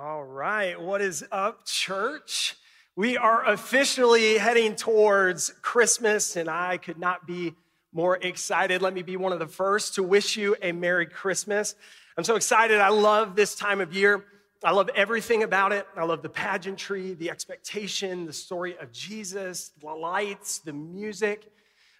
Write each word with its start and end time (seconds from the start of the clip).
All 0.00 0.22
right, 0.22 0.80
what 0.80 1.00
is 1.00 1.24
up, 1.32 1.66
church? 1.66 2.54
We 2.94 3.16
are 3.16 3.44
officially 3.44 4.38
heading 4.38 4.76
towards 4.76 5.52
Christmas, 5.60 6.36
and 6.36 6.48
I 6.48 6.76
could 6.76 7.00
not 7.00 7.26
be 7.26 7.54
more 7.92 8.16
excited. 8.16 8.80
Let 8.80 8.94
me 8.94 9.02
be 9.02 9.16
one 9.16 9.32
of 9.32 9.40
the 9.40 9.48
first 9.48 9.96
to 9.96 10.04
wish 10.04 10.36
you 10.36 10.54
a 10.62 10.70
Merry 10.70 11.06
Christmas. 11.06 11.74
I'm 12.16 12.22
so 12.22 12.36
excited. 12.36 12.78
I 12.78 12.90
love 12.90 13.34
this 13.34 13.56
time 13.56 13.80
of 13.80 13.92
year. 13.92 14.24
I 14.62 14.70
love 14.70 14.88
everything 14.94 15.42
about 15.42 15.72
it. 15.72 15.84
I 15.96 16.04
love 16.04 16.22
the 16.22 16.28
pageantry, 16.28 17.14
the 17.14 17.30
expectation, 17.30 18.24
the 18.24 18.32
story 18.32 18.78
of 18.78 18.92
Jesus, 18.92 19.72
the 19.80 19.88
lights, 19.88 20.60
the 20.60 20.72
music. 20.72 21.50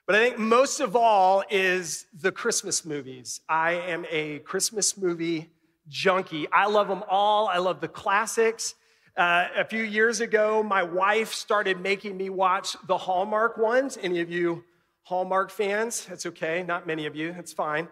But 0.07 0.15
I 0.15 0.21
think 0.21 0.39
most 0.39 0.79
of 0.79 0.95
all 0.95 1.43
is 1.51 2.07
the 2.15 2.31
Christmas 2.31 2.85
movies. 2.85 3.41
I 3.49 3.73
am 3.73 4.07
a 4.09 4.39
Christmas 4.41 4.97
movie 4.97 5.51
junkie. 5.89 6.51
I 6.53 6.67
love 6.67 6.89
them 6.89 7.03
all. 7.09 7.49
I 7.49 7.59
love 7.59 7.81
the 7.81 7.89
classics. 7.89 8.75
Uh, 9.17 9.49
a 9.57 9.65
few 9.65 9.83
years 9.83 10.21
ago, 10.21 10.63
my 10.63 10.83
wife 10.83 11.35
started 11.35 11.81
making 11.81 12.17
me 12.17 12.31
watch 12.31 12.77
the 12.87 12.97
Hallmark 12.97 13.57
ones. 13.57 13.99
Any 14.01 14.21
of 14.21 14.31
you 14.31 14.65
Hallmark 15.03 15.51
fans? 15.51 16.07
That's 16.07 16.27
okay. 16.27 16.63
Not 16.63 16.87
many 16.87 17.07
of 17.07 17.17
you. 17.17 17.33
That's 17.33 17.53
fine. 17.53 17.89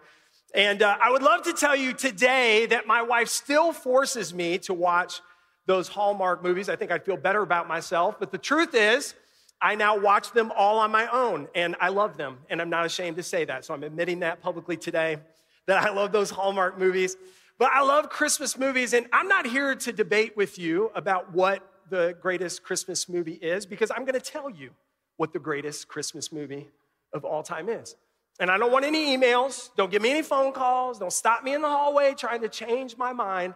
And 0.53 0.81
uh, 0.81 0.97
I 1.01 1.11
would 1.11 1.23
love 1.23 1.43
to 1.43 1.53
tell 1.53 1.75
you 1.75 1.91
today 1.93 2.67
that 2.67 2.87
my 2.87 3.01
wife 3.01 3.27
still 3.27 3.73
forces 3.73 4.33
me 4.33 4.57
to 4.59 4.73
watch 4.73 5.19
those 5.65 5.89
Hallmark 5.89 6.41
movies. 6.41 6.69
I 6.69 6.77
think 6.77 6.91
I'd 6.91 7.03
feel 7.03 7.17
better 7.17 7.41
about 7.41 7.67
myself. 7.67 8.17
But 8.19 8.31
the 8.31 8.37
truth 8.37 8.73
is, 8.73 9.13
I 9.61 9.75
now 9.75 9.99
watch 9.99 10.31
them 10.31 10.51
all 10.55 10.79
on 10.79 10.91
my 10.91 11.07
own, 11.07 11.47
and 11.55 11.75
I 11.81 11.89
love 11.89 12.15
them. 12.15 12.37
And 12.49 12.61
I'm 12.61 12.69
not 12.69 12.85
ashamed 12.85 13.17
to 13.17 13.23
say 13.23 13.43
that. 13.45 13.65
So 13.65 13.73
I'm 13.73 13.83
admitting 13.83 14.19
that 14.19 14.41
publicly 14.41 14.77
today 14.77 15.17
that 15.65 15.83
I 15.83 15.91
love 15.91 16.11
those 16.11 16.29
Hallmark 16.29 16.79
movies. 16.79 17.17
But 17.59 17.71
I 17.73 17.81
love 17.81 18.09
Christmas 18.09 18.57
movies, 18.57 18.93
and 18.93 19.07
I'm 19.11 19.27
not 19.27 19.47
here 19.47 19.73
to 19.75 19.91
debate 19.91 20.37
with 20.37 20.59
you 20.59 20.91
about 20.93 21.33
what 21.33 21.67
the 21.89 22.15
greatest 22.21 22.63
Christmas 22.63 23.09
movie 23.09 23.33
is, 23.33 23.65
because 23.65 23.91
I'm 23.95 24.05
gonna 24.05 24.19
tell 24.19 24.49
you 24.49 24.71
what 25.15 25.33
the 25.33 25.39
greatest 25.39 25.87
Christmas 25.87 26.31
movie 26.31 26.67
of 27.13 27.25
all 27.25 27.41
time 27.41 27.69
is. 27.69 27.95
And 28.39 28.51
I 28.51 28.57
don't 28.57 28.71
want 28.71 28.85
any 28.85 29.17
emails, 29.17 29.69
don't 29.75 29.89
give 29.89 30.03
me 30.03 30.11
any 30.11 30.21
phone 30.21 30.53
calls, 30.53 30.99
don't 30.99 31.11
stop 31.11 31.43
me 31.43 31.55
in 31.55 31.61
the 31.61 31.67
hallway 31.67 32.13
trying 32.13 32.41
to 32.41 32.49
change 32.49 32.95
my 32.95 33.11
mind. 33.11 33.55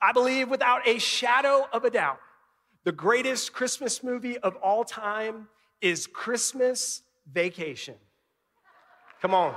I 0.00 0.12
believe 0.12 0.48
without 0.48 0.88
a 0.88 0.98
shadow 0.98 1.68
of 1.72 1.84
a 1.84 1.90
doubt, 1.90 2.18
the 2.84 2.92
greatest 2.92 3.52
Christmas 3.52 4.02
movie 4.02 4.38
of 4.38 4.56
all 4.56 4.84
time 4.84 5.48
is 5.82 6.06
Christmas 6.06 7.02
Vacation. 7.30 7.94
Come 9.20 9.34
on. 9.34 9.54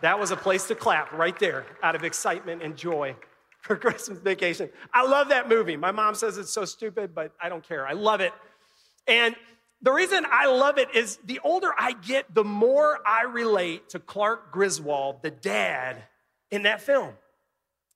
That 0.00 0.18
was 0.18 0.30
a 0.30 0.36
place 0.36 0.68
to 0.68 0.74
clap 0.74 1.12
right 1.12 1.38
there 1.38 1.66
out 1.82 1.94
of 1.94 2.04
excitement 2.04 2.62
and 2.62 2.76
joy 2.76 3.16
for 3.60 3.76
Christmas 3.76 4.18
vacation. 4.18 4.70
I 4.92 5.06
love 5.06 5.28
that 5.28 5.48
movie. 5.48 5.76
My 5.76 5.92
mom 5.92 6.14
says 6.14 6.38
it's 6.38 6.52
so 6.52 6.64
stupid, 6.64 7.14
but 7.14 7.32
I 7.40 7.48
don't 7.48 7.66
care. 7.66 7.86
I 7.86 7.92
love 7.92 8.20
it. 8.20 8.32
And 9.06 9.34
the 9.80 9.92
reason 9.92 10.26
I 10.30 10.46
love 10.46 10.78
it 10.78 10.94
is 10.94 11.18
the 11.24 11.40
older 11.44 11.70
I 11.78 11.92
get, 11.92 12.32
the 12.34 12.44
more 12.44 12.98
I 13.06 13.22
relate 13.22 13.90
to 13.90 13.98
Clark 13.98 14.52
Griswold, 14.52 15.22
the 15.22 15.30
dad 15.30 16.02
in 16.50 16.64
that 16.64 16.80
film. 16.80 17.14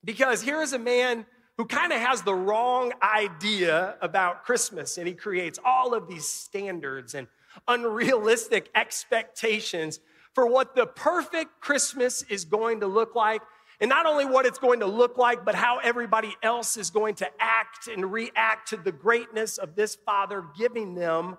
Because 0.05 0.43
here 0.43 0.63
is 0.63 0.73
a 0.73 0.79
man 0.79 1.27
who 1.57 1.65
kind 1.65 1.93
of 1.93 2.01
has 2.01 2.23
the 2.23 2.35
wrong 2.35 2.93
idea 3.03 3.97
about 4.01 4.45
Christmas, 4.45 4.97
and 4.97 5.07
he 5.07 5.15
creates 5.15 5.59
all 5.65 5.95
of 5.95 6.09
these 6.09 6.27
standards 6.27 7.15
and 7.15 7.27
unrealistic 7.69 8.71
expectations 8.75 10.01
for 10.35 10.47
what 10.47 10.75
the 10.75 10.87
perfect 10.87 11.61
Christmas 11.61 12.23
is 12.23 12.45
going 12.45 12.81
to 12.81 12.87
look 12.87 13.15
like. 13.15 13.43
And 13.81 13.89
not 13.89 14.07
only 14.07 14.25
what 14.25 14.47
it's 14.47 14.59
going 14.59 14.81
to 14.81 14.87
look 14.87 15.19
like, 15.19 15.45
but 15.45 15.55
how 15.55 15.79
everybody 15.79 16.37
else 16.43 16.77
is 16.77 16.91
going 16.91 17.17
to 17.17 17.29
act 17.41 17.89
and 17.89 18.13
react 18.13 18.69
to 18.69 18.77
the 18.77 18.93
greatness 18.93 19.59
of 19.59 19.75
this 19.75 19.97
Father 19.97 20.45
giving 20.57 20.95
them 20.95 21.37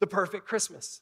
the 0.00 0.06
perfect 0.06 0.46
Christmas. 0.46 1.00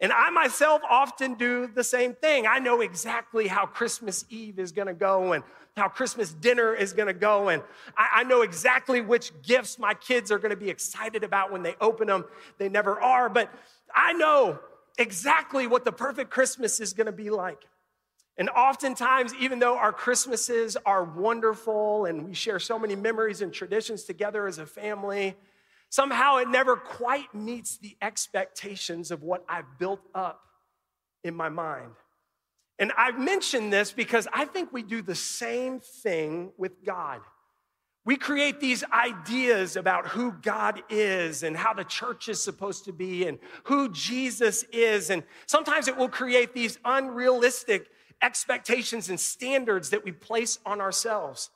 And 0.00 0.12
I 0.12 0.30
myself 0.30 0.82
often 0.88 1.34
do 1.34 1.66
the 1.66 1.82
same 1.82 2.14
thing. 2.14 2.46
I 2.46 2.58
know 2.58 2.82
exactly 2.82 3.48
how 3.48 3.66
Christmas 3.66 4.24
Eve 4.28 4.58
is 4.58 4.70
gonna 4.70 4.94
go 4.94 5.32
and 5.32 5.42
how 5.76 5.88
Christmas 5.88 6.32
dinner 6.32 6.74
is 6.74 6.92
gonna 6.92 7.12
go. 7.12 7.48
And 7.48 7.62
I, 7.96 8.08
I, 8.16 8.24
know 8.24 8.42
exactly 8.42 9.00
which 9.00 9.32
gifts 9.42 9.78
my 9.78 9.94
kids 9.94 10.30
are 10.30 10.38
gonna 10.38 10.56
be 10.56 10.70
excited 10.70 11.24
about 11.24 11.50
when 11.50 11.62
they 11.62 11.74
open 11.80 12.06
them. 12.06 12.24
They 12.58 12.68
never 12.68 13.00
are, 13.00 13.28
but 13.28 13.52
I 13.94 14.12
know 14.12 14.60
exactly 14.98 15.66
what 15.66 15.84
the 15.84 15.92
perfect 15.92 16.30
Christmas 16.30 16.80
is 16.80 16.92
gonna 16.92 17.12
be 17.12 17.30
like. 17.30 17.64
And 18.36 18.48
oftentimes, 18.50 19.34
even 19.40 19.58
though 19.58 19.76
our 19.76 19.92
Christmases 19.92 20.76
are 20.86 21.02
wonderful 21.02 22.04
and 22.04 22.24
we 22.24 22.34
share 22.34 22.60
so 22.60 22.78
many 22.78 22.94
memories 22.94 23.42
and 23.42 23.52
traditions 23.52 24.04
together 24.04 24.46
as 24.46 24.58
a 24.58 24.66
family, 24.66 25.36
somehow 25.90 26.36
it 26.36 26.48
never 26.48 26.76
quite 26.76 27.34
meets 27.34 27.78
the 27.78 27.96
expectations 28.00 29.10
of 29.10 29.24
what 29.24 29.44
I've 29.48 29.78
built 29.78 30.00
up 30.14 30.40
in 31.24 31.34
my 31.34 31.48
mind. 31.48 31.92
And 32.78 32.92
I've 32.96 33.18
mentioned 33.18 33.72
this 33.72 33.90
because 33.90 34.28
I 34.32 34.44
think 34.44 34.72
we 34.72 34.82
do 34.82 35.02
the 35.02 35.16
same 35.16 35.80
thing 35.80 36.52
with 36.56 36.84
God. 36.84 37.20
We 38.08 38.16
create 38.16 38.58
these 38.58 38.82
ideas 38.84 39.76
about 39.76 40.06
who 40.06 40.32
God 40.32 40.82
is 40.88 41.42
and 41.42 41.54
how 41.54 41.74
the 41.74 41.84
church 41.84 42.30
is 42.30 42.42
supposed 42.42 42.86
to 42.86 42.92
be 42.94 43.26
and 43.26 43.38
who 43.64 43.90
Jesus 43.90 44.62
is. 44.72 45.10
And 45.10 45.24
sometimes 45.44 45.88
it 45.88 45.96
will 45.98 46.08
create 46.08 46.54
these 46.54 46.78
unrealistic 46.86 47.90
expectations 48.22 49.10
and 49.10 49.20
standards 49.20 49.90
that 49.90 50.06
we 50.06 50.12
place 50.12 50.58
on 50.64 50.80
ourselves. 50.80 51.50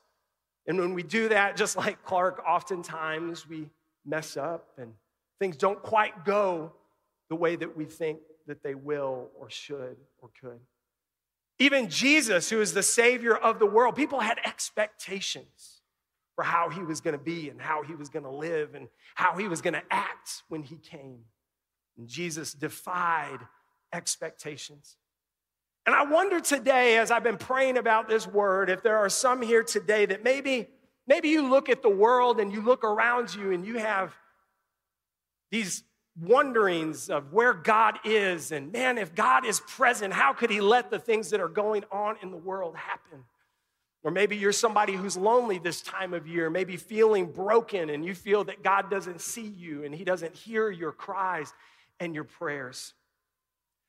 And 0.67 0.79
when 0.79 0.93
we 0.93 1.03
do 1.03 1.31
that, 1.31 1.57
just 1.57 1.75
like 1.75 2.05
Clark, 2.05 2.43
oftentimes 2.47 3.49
we 3.49 3.71
mess 4.05 4.37
up 4.37 4.73
and 4.77 4.93
things 5.39 5.57
don't 5.57 5.83
quite 5.83 6.27
go 6.27 6.73
the 7.31 7.35
way 7.35 7.57
that 7.57 7.75
we 7.75 7.87
think 7.87 8.19
that 8.47 8.63
they 8.63 8.75
will 8.75 9.31
or 9.41 9.49
should 9.49 9.97
or 10.19 10.29
could. 10.39 10.61
Even 11.59 11.89
Jesus, 11.89 12.51
who 12.51 12.61
is 12.61 12.75
the 12.75 12.83
Savior 12.83 13.35
of 13.35 13.59
the 13.59 13.65
world, 13.65 13.97
people 13.97 14.21
had 14.21 14.37
expectations 14.45 15.79
for 16.35 16.45
how 16.45 16.71
he 16.71 16.83
was 16.83 17.01
going 17.01 17.17
to 17.17 17.23
be 17.23 17.49
and 17.51 17.61
how 17.61 17.83
he 17.83 17.95
was 17.95 18.09
going 18.09 18.25
to 18.25 18.31
live 18.31 18.75
and 18.75 18.89
how 19.15 19.37
he 19.37 19.49
was 19.49 19.61
going 19.61 19.75
to 19.75 19.83
act 19.91 20.43
when 20.49 20.63
he 20.63 20.77
came. 20.77 21.21
And 21.99 22.09
Jesus 22.09 22.53
defied 22.53 23.39
expectations. 23.93 24.97
And 25.85 25.95
I 25.95 26.05
wonder 26.05 26.41
today, 26.41 26.97
as 26.99 27.11
I've 27.11 27.25
been 27.25 27.37
praying 27.37 27.77
about 27.77 28.09
this 28.09 28.27
word, 28.27 28.71
if 28.71 28.83
there 28.83 28.97
are 28.99 29.09
some 29.09 29.43
here 29.43 29.63
today 29.63 30.07
that 30.07 30.23
maybe 30.23 30.69
Maybe 31.07 31.31
you 31.31 31.49
look 31.49 31.69
at 31.69 31.83
the 31.83 31.89
world 31.89 32.39
and 32.39 32.53
you 32.53 32.63
look 32.63 32.85
around 32.85 33.35
you 33.35 33.53
and 33.53 33.67
you 33.67 33.79
have 33.79 34.15
these 35.51 35.83
wonderings 36.21 37.11
of 37.11 37.33
where 37.33 37.53
God 37.53 37.99
is. 38.05 38.53
And 38.53 38.73
man, 38.73 38.99
if 38.99 39.15
God 39.15 39.45
is 39.45 39.61
present, 39.61 40.13
how 40.13 40.33
could 40.33 40.51
He 40.51 40.61
let 40.61 40.91
the 40.91 40.99
things 40.99 41.31
that 41.31 41.41
are 41.41 41.49
going 41.49 41.85
on 41.91 42.17
in 42.23 42.31
the 42.31 42.37
world 42.37 42.77
happen? 42.77 43.25
Or 44.05 44.11
maybe 44.11 44.37
you're 44.37 44.53
somebody 44.53 44.95
who's 44.95 45.17
lonely 45.17 45.59
this 45.59 45.81
time 45.81 46.13
of 46.13 46.27
year, 46.27 46.51
maybe 46.51 46.77
feeling 46.77 47.27
broken, 47.27 47.91
and 47.91 48.05
you 48.05 48.15
feel 48.15 48.45
that 48.45 48.63
God 48.63 48.91
doesn't 48.91 49.21
see 49.21 49.47
you 49.47 49.85
and 49.85 49.95
He 49.95 50.05
doesn't 50.05 50.35
hear 50.35 50.71
your 50.71 50.91
cries 50.91 51.53
and 52.01 52.15
your 52.15 52.25
prayers. 52.25 52.95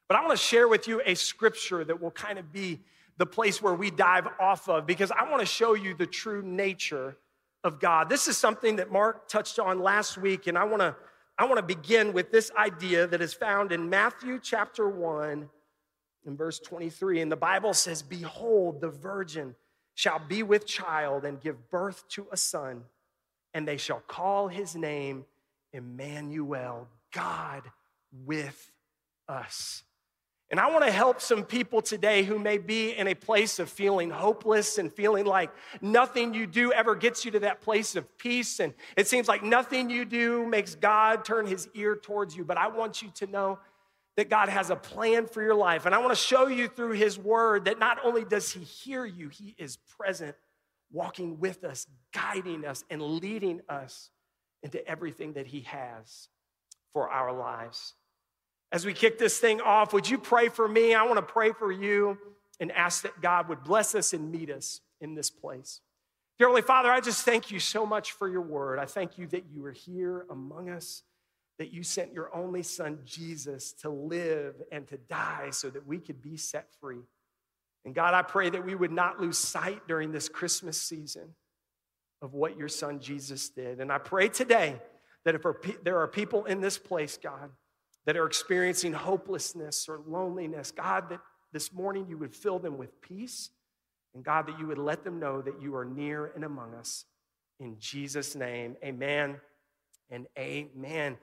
But 0.07 0.17
I 0.17 0.21
want 0.21 0.31
to 0.31 0.43
share 0.43 0.67
with 0.67 0.87
you 0.87 1.01
a 1.05 1.15
scripture 1.15 1.83
that 1.83 1.99
will 1.99 2.11
kind 2.11 2.37
of 2.37 2.51
be 2.51 2.81
the 3.17 3.25
place 3.25 3.61
where 3.61 3.73
we 3.73 3.89
dive 3.89 4.27
off 4.39 4.69
of 4.69 4.85
because 4.85 5.11
I 5.11 5.29
want 5.29 5.39
to 5.39 5.45
show 5.45 5.73
you 5.73 5.95
the 5.95 6.05
true 6.05 6.43
nature 6.43 7.17
of 7.63 7.79
God. 7.79 8.09
This 8.09 8.27
is 8.27 8.37
something 8.37 8.75
that 8.75 8.91
Mark 8.91 9.27
touched 9.27 9.57
on 9.57 9.79
last 9.79 10.17
week, 10.17 10.47
and 10.47 10.57
I 10.57 10.65
want 10.65 10.81
to 10.81 10.95
I 11.37 11.45
want 11.45 11.57
to 11.57 11.63
begin 11.63 12.13
with 12.13 12.31
this 12.31 12.51
idea 12.55 13.07
that 13.07 13.21
is 13.21 13.33
found 13.33 13.71
in 13.71 13.89
Matthew 13.89 14.39
chapter 14.39 14.87
1 14.87 15.49
in 16.27 16.37
verse 16.37 16.59
23. 16.59 17.21
And 17.21 17.31
the 17.31 17.35
Bible 17.35 17.73
says, 17.73 18.03
Behold, 18.03 18.81
the 18.81 18.89
virgin 18.89 19.55
shall 19.95 20.19
be 20.19 20.43
with 20.43 20.65
child 20.65 21.25
and 21.25 21.39
give 21.39 21.69
birth 21.69 22.07
to 22.09 22.27
a 22.31 22.37
son, 22.37 22.83
and 23.53 23.67
they 23.67 23.77
shall 23.77 24.01
call 24.07 24.47
his 24.47 24.75
name 24.75 25.25
Emmanuel, 25.71 26.87
God 27.11 27.63
with 28.25 28.71
us. 29.27 29.83
And 30.49 30.59
I 30.59 30.69
want 30.69 30.85
to 30.85 30.91
help 30.91 31.19
some 31.19 31.45
people 31.45 31.81
today 31.81 32.21
who 32.21 32.37
may 32.37 32.59
be 32.59 32.91
in 32.91 33.07
a 33.07 33.15
place 33.15 33.57
of 33.57 33.69
feeling 33.69 34.11
hopeless 34.11 34.77
and 34.77 34.93
feeling 34.93 35.25
like 35.25 35.49
nothing 35.81 36.35
you 36.35 36.45
do 36.45 36.71
ever 36.71 36.95
gets 36.95 37.25
you 37.25 37.31
to 37.31 37.39
that 37.39 37.61
place 37.61 37.95
of 37.95 38.17
peace. 38.19 38.59
And 38.59 38.73
it 38.95 39.07
seems 39.07 39.27
like 39.27 39.41
nothing 39.41 39.89
you 39.89 40.05
do 40.05 40.45
makes 40.45 40.75
God 40.75 41.25
turn 41.25 41.47
his 41.47 41.67
ear 41.73 41.95
towards 41.95 42.35
you. 42.35 42.43
But 42.43 42.57
I 42.57 42.67
want 42.67 43.01
you 43.01 43.09
to 43.15 43.25
know 43.25 43.57
that 44.17 44.29
God 44.29 44.49
has 44.49 44.69
a 44.69 44.75
plan 44.75 45.25
for 45.25 45.41
your 45.41 45.55
life. 45.55 45.85
And 45.85 45.95
I 45.95 45.97
want 45.97 46.11
to 46.11 46.15
show 46.15 46.47
you 46.47 46.67
through 46.67 46.91
his 46.91 47.17
word 47.17 47.65
that 47.65 47.79
not 47.79 47.97
only 48.03 48.23
does 48.23 48.51
he 48.51 48.61
hear 48.61 49.05
you, 49.05 49.29
he 49.29 49.55
is 49.57 49.77
present, 49.77 50.35
walking 50.91 51.39
with 51.39 51.63
us, 51.63 51.87
guiding 52.13 52.65
us, 52.65 52.83
and 52.89 53.01
leading 53.01 53.61
us 53.67 54.09
into 54.61 54.85
everything 54.87 55.33
that 55.33 55.47
he 55.47 55.61
has 55.61 56.29
for 56.93 57.09
our 57.09 57.33
lives. 57.33 57.95
As 58.71 58.85
we 58.85 58.93
kick 58.93 59.17
this 59.19 59.39
thing 59.39 59.61
off, 59.61 59.93
would 59.93 60.09
you 60.09 60.17
pray 60.17 60.49
for 60.49 60.67
me? 60.67 60.93
I 60.93 61.03
want 61.03 61.17
to 61.17 61.33
pray 61.33 61.51
for 61.51 61.71
you 61.71 62.17
and 62.59 62.71
ask 62.71 63.03
that 63.03 63.21
God 63.21 63.49
would 63.49 63.63
bless 63.63 63.93
us 63.95 64.13
and 64.13 64.31
meet 64.31 64.49
us 64.49 64.81
in 65.01 65.15
this 65.15 65.29
place. 65.29 65.81
Dear 66.39 66.47
Holy 66.47 66.61
Father, 66.61 66.91
I 66.91 66.99
just 66.99 67.23
thank 67.23 67.51
you 67.51 67.59
so 67.59 67.85
much 67.85 68.13
for 68.13 68.27
your 68.27 68.41
word. 68.41 68.79
I 68.79 68.85
thank 68.85 69.17
you 69.17 69.27
that 69.27 69.45
you 69.51 69.65
are 69.65 69.71
here 69.71 70.25
among 70.29 70.69
us, 70.69 71.03
that 71.59 71.71
you 71.71 71.83
sent 71.83 72.13
your 72.13 72.35
only 72.35 72.63
son, 72.63 72.99
Jesus, 73.05 73.73
to 73.73 73.89
live 73.89 74.55
and 74.71 74.87
to 74.87 74.97
die 74.97 75.49
so 75.51 75.69
that 75.69 75.85
we 75.85 75.99
could 75.99 76.21
be 76.21 76.35
set 76.35 76.67
free. 76.79 77.01
And 77.85 77.93
God, 77.93 78.13
I 78.13 78.21
pray 78.21 78.49
that 78.49 78.65
we 78.65 78.75
would 78.75 78.91
not 78.91 79.19
lose 79.19 79.37
sight 79.37 79.87
during 79.87 80.11
this 80.11 80.29
Christmas 80.29 80.81
season 80.81 81.35
of 82.21 82.33
what 82.33 82.57
your 82.57 82.69
son 82.69 82.99
Jesus 82.99 83.49
did. 83.49 83.81
And 83.81 83.91
I 83.91 83.97
pray 83.97 84.29
today 84.29 84.81
that 85.25 85.35
if 85.35 85.43
there 85.83 85.99
are 85.99 86.07
people 86.07 86.45
in 86.45 86.61
this 86.61 86.77
place, 86.77 87.17
God, 87.21 87.51
that 88.05 88.17
are 88.17 88.25
experiencing 88.25 88.93
hopelessness 88.93 89.87
or 89.87 90.01
loneliness, 90.07 90.71
God, 90.71 91.09
that 91.09 91.19
this 91.51 91.71
morning 91.71 92.07
you 92.09 92.17
would 92.17 92.33
fill 92.33 92.59
them 92.59 92.77
with 92.77 93.01
peace 93.01 93.49
and 94.15 94.23
God, 94.23 94.47
that 94.47 94.59
you 94.59 94.67
would 94.67 94.77
let 94.77 95.03
them 95.03 95.19
know 95.19 95.41
that 95.41 95.61
you 95.61 95.75
are 95.75 95.85
near 95.85 96.31
and 96.35 96.43
among 96.43 96.73
us. 96.75 97.05
In 97.59 97.77
Jesus' 97.79 98.35
name, 98.35 98.75
amen 98.83 99.37
and 100.09 100.27
amen. 100.37 101.17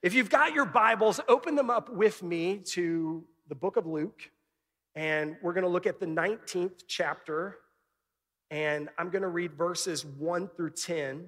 If 0.00 0.14
you've 0.14 0.30
got 0.30 0.52
your 0.52 0.64
Bibles, 0.64 1.18
open 1.26 1.56
them 1.56 1.70
up 1.70 1.90
with 1.90 2.22
me 2.22 2.58
to 2.66 3.24
the 3.48 3.56
book 3.56 3.76
of 3.76 3.84
Luke. 3.84 4.30
And 4.94 5.34
we're 5.42 5.52
going 5.52 5.64
to 5.64 5.68
look 5.68 5.88
at 5.88 5.98
the 5.98 6.06
19th 6.06 6.84
chapter. 6.86 7.56
And 8.48 8.90
I'm 8.96 9.10
going 9.10 9.22
to 9.22 9.28
read 9.28 9.54
verses 9.54 10.06
1 10.06 10.50
through 10.56 10.70
10. 10.70 11.24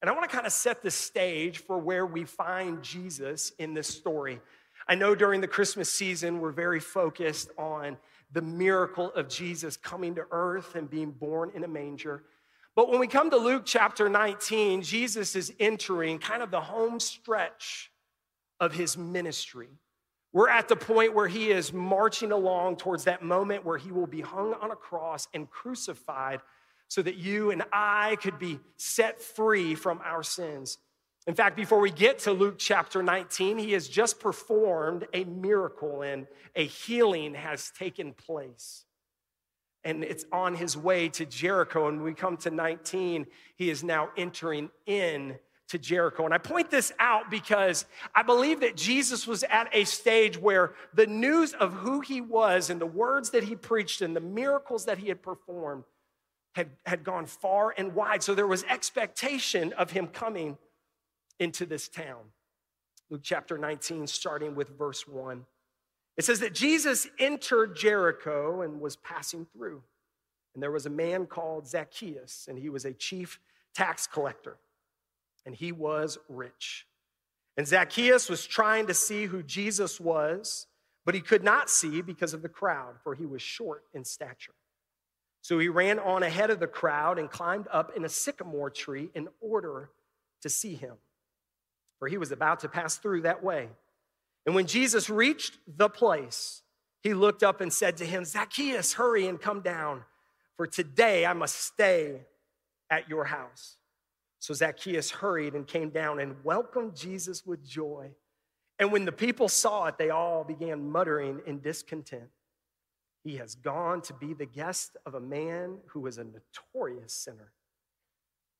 And 0.00 0.08
I 0.08 0.12
want 0.12 0.30
to 0.30 0.32
kind 0.32 0.46
of 0.46 0.52
set 0.52 0.84
the 0.84 0.90
stage 0.92 1.58
for 1.58 1.78
where 1.78 2.06
we 2.06 2.22
find 2.22 2.80
Jesus 2.80 3.50
in 3.58 3.74
this 3.74 3.88
story. 3.88 4.40
I 4.86 4.94
know 4.94 5.16
during 5.16 5.40
the 5.40 5.48
Christmas 5.48 5.92
season, 5.92 6.38
we're 6.38 6.52
very 6.52 6.78
focused 6.78 7.50
on 7.58 7.96
the 8.30 8.40
miracle 8.40 9.10
of 9.14 9.28
Jesus 9.28 9.76
coming 9.76 10.14
to 10.14 10.26
earth 10.30 10.76
and 10.76 10.88
being 10.88 11.10
born 11.10 11.50
in 11.56 11.64
a 11.64 11.68
manger. 11.68 12.22
But 12.76 12.88
when 12.88 13.00
we 13.00 13.06
come 13.06 13.30
to 13.30 13.36
Luke 13.36 13.62
chapter 13.64 14.08
19, 14.08 14.82
Jesus 14.82 15.34
is 15.34 15.52
entering 15.58 16.18
kind 16.18 16.42
of 16.42 16.50
the 16.50 16.60
home 16.60 17.00
stretch 17.00 17.90
of 18.60 18.72
his 18.72 18.96
ministry. 18.96 19.68
We're 20.32 20.48
at 20.48 20.68
the 20.68 20.76
point 20.76 21.14
where 21.14 21.26
he 21.26 21.50
is 21.50 21.72
marching 21.72 22.30
along 22.30 22.76
towards 22.76 23.04
that 23.04 23.22
moment 23.22 23.64
where 23.64 23.78
he 23.78 23.90
will 23.90 24.06
be 24.06 24.20
hung 24.20 24.54
on 24.54 24.70
a 24.70 24.76
cross 24.76 25.26
and 25.34 25.50
crucified 25.50 26.40
so 26.86 27.02
that 27.02 27.16
you 27.16 27.50
and 27.50 27.64
I 27.72 28.16
could 28.16 28.38
be 28.38 28.60
set 28.76 29.20
free 29.20 29.74
from 29.74 30.00
our 30.04 30.22
sins. 30.22 30.78
In 31.26 31.34
fact, 31.34 31.56
before 31.56 31.80
we 31.80 31.90
get 31.90 32.20
to 32.20 32.32
Luke 32.32 32.56
chapter 32.58 33.02
19, 33.02 33.58
he 33.58 33.72
has 33.72 33.88
just 33.88 34.20
performed 34.20 35.06
a 35.12 35.24
miracle 35.24 36.02
and 36.02 36.26
a 36.54 36.64
healing 36.64 37.34
has 37.34 37.72
taken 37.76 38.12
place. 38.12 38.84
And 39.84 40.04
it's 40.04 40.24
on 40.30 40.54
his 40.54 40.76
way 40.76 41.08
to 41.10 41.24
Jericho. 41.24 41.88
And 41.88 42.02
we 42.02 42.12
come 42.12 42.36
to 42.38 42.50
19, 42.50 43.26
he 43.56 43.70
is 43.70 43.82
now 43.82 44.10
entering 44.16 44.70
in 44.86 45.38
to 45.68 45.78
Jericho. 45.78 46.24
And 46.24 46.34
I 46.34 46.38
point 46.38 46.70
this 46.70 46.92
out 46.98 47.30
because 47.30 47.86
I 48.14 48.22
believe 48.22 48.60
that 48.60 48.76
Jesus 48.76 49.26
was 49.26 49.44
at 49.44 49.68
a 49.72 49.84
stage 49.84 50.36
where 50.36 50.74
the 50.94 51.06
news 51.06 51.52
of 51.54 51.72
who 51.72 52.00
he 52.00 52.20
was 52.20 52.70
and 52.70 52.80
the 52.80 52.86
words 52.86 53.30
that 53.30 53.44
he 53.44 53.54
preached 53.54 54.02
and 54.02 54.14
the 54.14 54.20
miracles 54.20 54.84
that 54.86 54.98
he 54.98 55.08
had 55.08 55.22
performed 55.22 55.84
had, 56.54 56.70
had 56.84 57.04
gone 57.04 57.26
far 57.26 57.72
and 57.78 57.94
wide. 57.94 58.22
So 58.22 58.34
there 58.34 58.48
was 58.48 58.64
expectation 58.64 59.72
of 59.74 59.92
him 59.92 60.08
coming 60.08 60.58
into 61.38 61.64
this 61.64 61.88
town. 61.88 62.32
Luke 63.08 63.22
chapter 63.22 63.56
19, 63.56 64.06
starting 64.08 64.54
with 64.54 64.76
verse 64.76 65.06
1. 65.06 65.46
It 66.16 66.24
says 66.24 66.40
that 66.40 66.54
Jesus 66.54 67.06
entered 67.18 67.76
Jericho 67.76 68.62
and 68.62 68.80
was 68.80 68.96
passing 68.96 69.46
through. 69.52 69.82
And 70.54 70.62
there 70.62 70.72
was 70.72 70.86
a 70.86 70.90
man 70.90 71.26
called 71.26 71.68
Zacchaeus, 71.68 72.46
and 72.48 72.58
he 72.58 72.68
was 72.68 72.84
a 72.84 72.92
chief 72.92 73.38
tax 73.74 74.06
collector, 74.06 74.56
and 75.46 75.54
he 75.54 75.70
was 75.70 76.18
rich. 76.28 76.86
And 77.56 77.66
Zacchaeus 77.66 78.28
was 78.28 78.46
trying 78.46 78.88
to 78.88 78.94
see 78.94 79.26
who 79.26 79.42
Jesus 79.42 80.00
was, 80.00 80.66
but 81.04 81.14
he 81.14 81.20
could 81.20 81.44
not 81.44 81.70
see 81.70 82.02
because 82.02 82.34
of 82.34 82.42
the 82.42 82.48
crowd, 82.48 82.96
for 83.02 83.14
he 83.14 83.26
was 83.26 83.42
short 83.42 83.84
in 83.94 84.04
stature. 84.04 84.54
So 85.42 85.58
he 85.58 85.68
ran 85.68 85.98
on 85.98 86.22
ahead 86.22 86.50
of 86.50 86.58
the 86.58 86.66
crowd 86.66 87.18
and 87.18 87.30
climbed 87.30 87.68
up 87.72 87.96
in 87.96 88.04
a 88.04 88.08
sycamore 88.08 88.70
tree 88.70 89.10
in 89.14 89.28
order 89.40 89.90
to 90.42 90.48
see 90.48 90.74
him 90.74 90.96
for 92.00 92.08
he 92.08 92.18
was 92.18 92.32
about 92.32 92.60
to 92.60 92.68
pass 92.68 92.96
through 92.96 93.20
that 93.20 93.44
way. 93.44 93.68
And 94.46 94.54
when 94.54 94.66
Jesus 94.66 95.10
reached 95.10 95.58
the 95.66 95.88
place, 95.88 96.62
he 97.02 97.14
looked 97.14 97.42
up 97.42 97.60
and 97.60 97.72
said 97.72 97.96
to 97.98 98.06
him, 98.06 98.24
Zacchaeus, 98.24 98.94
hurry 98.94 99.26
and 99.26 99.40
come 99.40 99.60
down, 99.60 100.04
for 100.56 100.66
today 100.66 101.26
I 101.26 101.32
must 101.32 101.56
stay 101.56 102.22
at 102.90 103.08
your 103.08 103.24
house. 103.24 103.76
So 104.38 104.54
Zacchaeus 104.54 105.10
hurried 105.10 105.54
and 105.54 105.66
came 105.66 105.90
down 105.90 106.18
and 106.18 106.42
welcomed 106.42 106.96
Jesus 106.96 107.44
with 107.46 107.64
joy. 107.64 108.10
And 108.78 108.90
when 108.90 109.04
the 109.04 109.12
people 109.12 109.48
saw 109.48 109.86
it, 109.86 109.98
they 109.98 110.10
all 110.10 110.44
began 110.44 110.90
muttering 110.90 111.40
in 111.46 111.60
discontent. 111.60 112.30
He 113.22 113.36
has 113.36 113.54
gone 113.54 114.00
to 114.02 114.14
be 114.14 114.32
the 114.32 114.46
guest 114.46 114.96
of 115.04 115.14
a 115.14 115.20
man 115.20 115.76
who 115.88 116.06
is 116.06 116.16
a 116.16 116.24
notorious 116.24 117.12
sinner. 117.12 117.52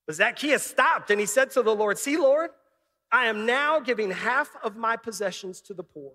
But 0.06 0.16
Zacchaeus 0.16 0.62
stopped 0.62 1.10
and 1.10 1.18
he 1.18 1.24
said 1.24 1.50
to 1.52 1.62
the 1.62 1.74
Lord, 1.74 1.96
See, 1.96 2.18
Lord, 2.18 2.50
I 3.12 3.26
am 3.26 3.46
now 3.46 3.80
giving 3.80 4.10
half 4.10 4.50
of 4.62 4.76
my 4.76 4.96
possessions 4.96 5.60
to 5.62 5.74
the 5.74 5.82
poor. 5.82 6.12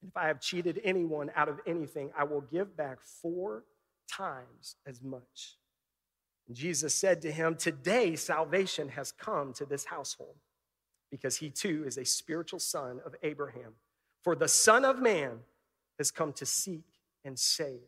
And 0.00 0.10
if 0.10 0.16
I 0.16 0.26
have 0.26 0.40
cheated 0.40 0.80
anyone 0.84 1.30
out 1.34 1.48
of 1.48 1.60
anything, 1.66 2.10
I 2.16 2.24
will 2.24 2.42
give 2.42 2.76
back 2.76 2.98
four 3.02 3.64
times 4.10 4.76
as 4.86 5.02
much. 5.02 5.56
And 6.46 6.56
Jesus 6.56 6.94
said 6.94 7.22
to 7.22 7.32
him, 7.32 7.56
Today 7.56 8.16
salvation 8.16 8.88
has 8.90 9.12
come 9.12 9.52
to 9.54 9.66
this 9.66 9.84
household, 9.84 10.36
because 11.10 11.36
he 11.36 11.50
too 11.50 11.84
is 11.86 11.98
a 11.98 12.04
spiritual 12.04 12.58
son 12.58 13.00
of 13.04 13.14
Abraham. 13.22 13.74
For 14.22 14.34
the 14.34 14.48
Son 14.48 14.84
of 14.84 15.00
Man 15.00 15.40
has 15.98 16.10
come 16.10 16.32
to 16.34 16.46
seek 16.46 16.84
and 17.24 17.38
save 17.38 17.80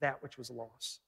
that 0.00 0.22
which 0.22 0.38
was 0.38 0.50
lost. 0.50 1.00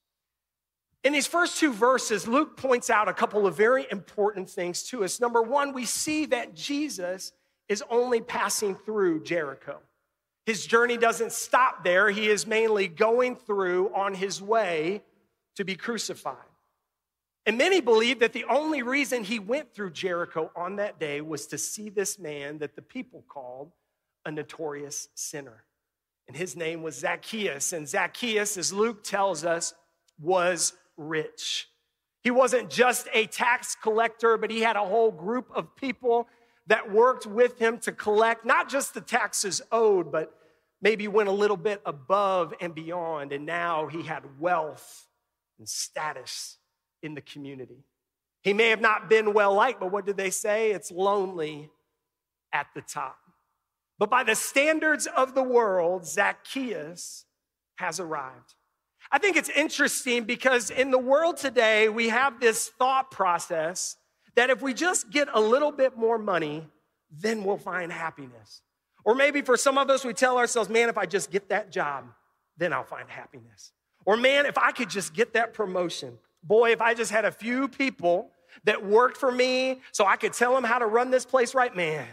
In 1.05 1.13
these 1.13 1.27
first 1.27 1.59
two 1.59 1.73
verses, 1.73 2.27
Luke 2.27 2.57
points 2.57 2.89
out 2.89 3.09
a 3.09 3.13
couple 3.13 3.47
of 3.47 3.55
very 3.55 3.87
important 3.91 4.49
things 4.49 4.83
to 4.85 5.05
us. 5.05 5.21
Number 5.21 5.43
one, 5.43 5.75
we 5.75 5.85
see 5.85 6.25
that 6.27 6.55
Jesus 6.55 7.33
is 7.69 7.85
only 7.91 8.23
passing 8.23 8.75
through 8.75 9.23
Jericho. 9.23 9.81
His 10.47 10.67
journey 10.67 10.97
doesn't 10.97 11.33
stop 11.33 11.85
there, 11.85 12.11
he 12.11 12.29
is 12.29 12.47
mainly 12.47 12.89
going 12.89 13.37
through 13.37 13.95
on 13.95 14.15
his 14.15 14.41
way 14.41 15.03
to 15.57 15.65
be 15.65 15.75
crucified. 15.75 16.37
And 17.47 17.59
many 17.59 17.83
believe 17.83 18.21
that 18.21 18.33
the 18.33 18.45
only 18.45 18.83
reason 18.83 19.25
he 19.25 19.39
went 19.39 19.75
through 19.75 19.91
Jericho 19.91 20.51
on 20.57 20.77
that 20.77 20.99
day 20.99 21.21
was 21.21 21.47
to 21.49 21.59
see 21.59 21.91
this 21.91 22.19
man 22.19 22.59
that 22.59 22.75
the 22.75 22.83
people 22.83 23.23
called 23.29 23.73
a 24.25 24.31
notorious 24.31 25.09
sinner. 25.15 25.65
And 26.27 26.35
his 26.35 26.57
name 26.57 26.83
was 26.83 26.99
Zacchaeus. 26.99 27.75
And 27.75 27.87
Zacchaeus, 27.87 28.57
as 28.57 28.73
Luke 28.73 29.05
tells 29.05 29.45
us, 29.45 29.75
was 30.19 30.73
rich. 30.97 31.69
He 32.23 32.31
wasn't 32.31 32.71
just 32.71 33.09
a 33.13 33.27
tax 33.27 33.77
collector, 33.83 34.39
but 34.39 34.51
he 34.51 34.61
had 34.61 34.77
a 34.77 34.85
whole 34.85 35.11
group 35.11 35.51
of 35.55 35.77
people 35.77 36.27
that 36.67 36.91
worked 36.91 37.27
with 37.27 37.59
him 37.59 37.79
to 37.79 37.93
collect 37.93 38.45
not 38.47 38.69
just 38.69 38.95
the 38.95 39.01
taxes 39.01 39.61
owed, 39.71 40.11
but 40.11 40.35
maybe 40.81 41.07
went 41.09 41.29
a 41.29 41.33
little 41.33 41.57
bit 41.57 41.83
above 41.85 42.55
and 42.61 42.75
beyond. 42.75 43.33
And 43.33 43.45
now 43.45 43.87
he 43.87 44.03
had 44.03 44.41
wealth 44.41 45.07
and 45.59 45.69
status 45.69 46.57
in 47.03 47.15
the 47.15 47.21
community. 47.21 47.85
He 48.43 48.53
may 48.53 48.71
have 48.71 48.81
not 48.81 49.09
been 49.09 49.35
well 49.35 49.55
liked, 49.55 49.81
but 49.81 49.93
what 49.93 50.07
did 50.07 50.17
they 50.17 50.31
say? 50.31 50.73
It's 50.73 50.91
lonely 50.91 51.71
at 52.53 52.67
the 52.75 52.83
top. 52.83 53.19
But 53.99 54.11
by 54.11 54.25
the 54.25 54.35
standards 54.35 55.07
of 55.07 55.35
the 55.35 55.43
world, 55.43 56.07
Zacchaeus 56.07 57.27
has 57.77 58.01
arrived. 58.01 58.55
I 59.15 59.19
think 59.19 59.37
it's 59.37 59.49
interesting 59.51 60.25
because 60.25 60.71
in 60.71 60.91
the 60.91 60.99
world 60.99 61.37
today, 61.37 61.89
we 61.89 62.09
have 62.09 62.41
this 62.41 62.69
thought 62.81 63.13
process 63.13 63.97
that 64.35 64.51
if 64.51 64.61
we 64.61 64.75
just 64.75 65.09
get 65.09 65.29
a 65.33 65.41
little 65.41 65.71
bit 65.71 65.97
more 65.97 66.19
money, 66.19 66.67
then 67.13 67.45
we'll 67.45 67.57
find 67.57 67.93
happiness. 67.93 68.63
Or 69.05 69.15
maybe 69.15 69.41
for 69.41 69.57
some 69.57 69.79
of 69.79 69.89
us, 69.89 70.05
we 70.05 70.15
tell 70.15 70.37
ourselves, 70.37 70.69
man, 70.69 70.89
if 70.89 70.99
I 70.99 71.07
just 71.07 71.31
get 71.31 71.49
that 71.51 71.71
job, 71.71 72.07
then 72.57 72.73
I'll 72.73 72.83
find 72.83 73.09
happiness. 73.09 73.71
Or 74.05 74.17
man, 74.17 74.47
if 74.47 74.59
I 74.59 74.73
could 74.73 74.91
just 74.91 75.15
get 75.15 75.35
that 75.35 75.55
promotion. 75.55 76.19
Boy, 76.43 76.73
if 76.73 76.81
I 76.81 76.95
just 76.95 77.13
had 77.13 77.25
a 77.25 77.31
few 77.31 77.69
people 77.69 78.33
that 78.65 78.85
worked 78.85 79.17
for 79.17 79.31
me 79.31 79.81
so 79.93 80.05
I 80.07 80.17
could 80.17 80.33
tell 80.33 80.57
them 80.57 80.65
how 80.65 80.81
to 80.81 80.87
run 80.87 81.13
this 81.13 81.25
place 81.25 81.55
right, 81.55 81.75
man, 81.77 82.05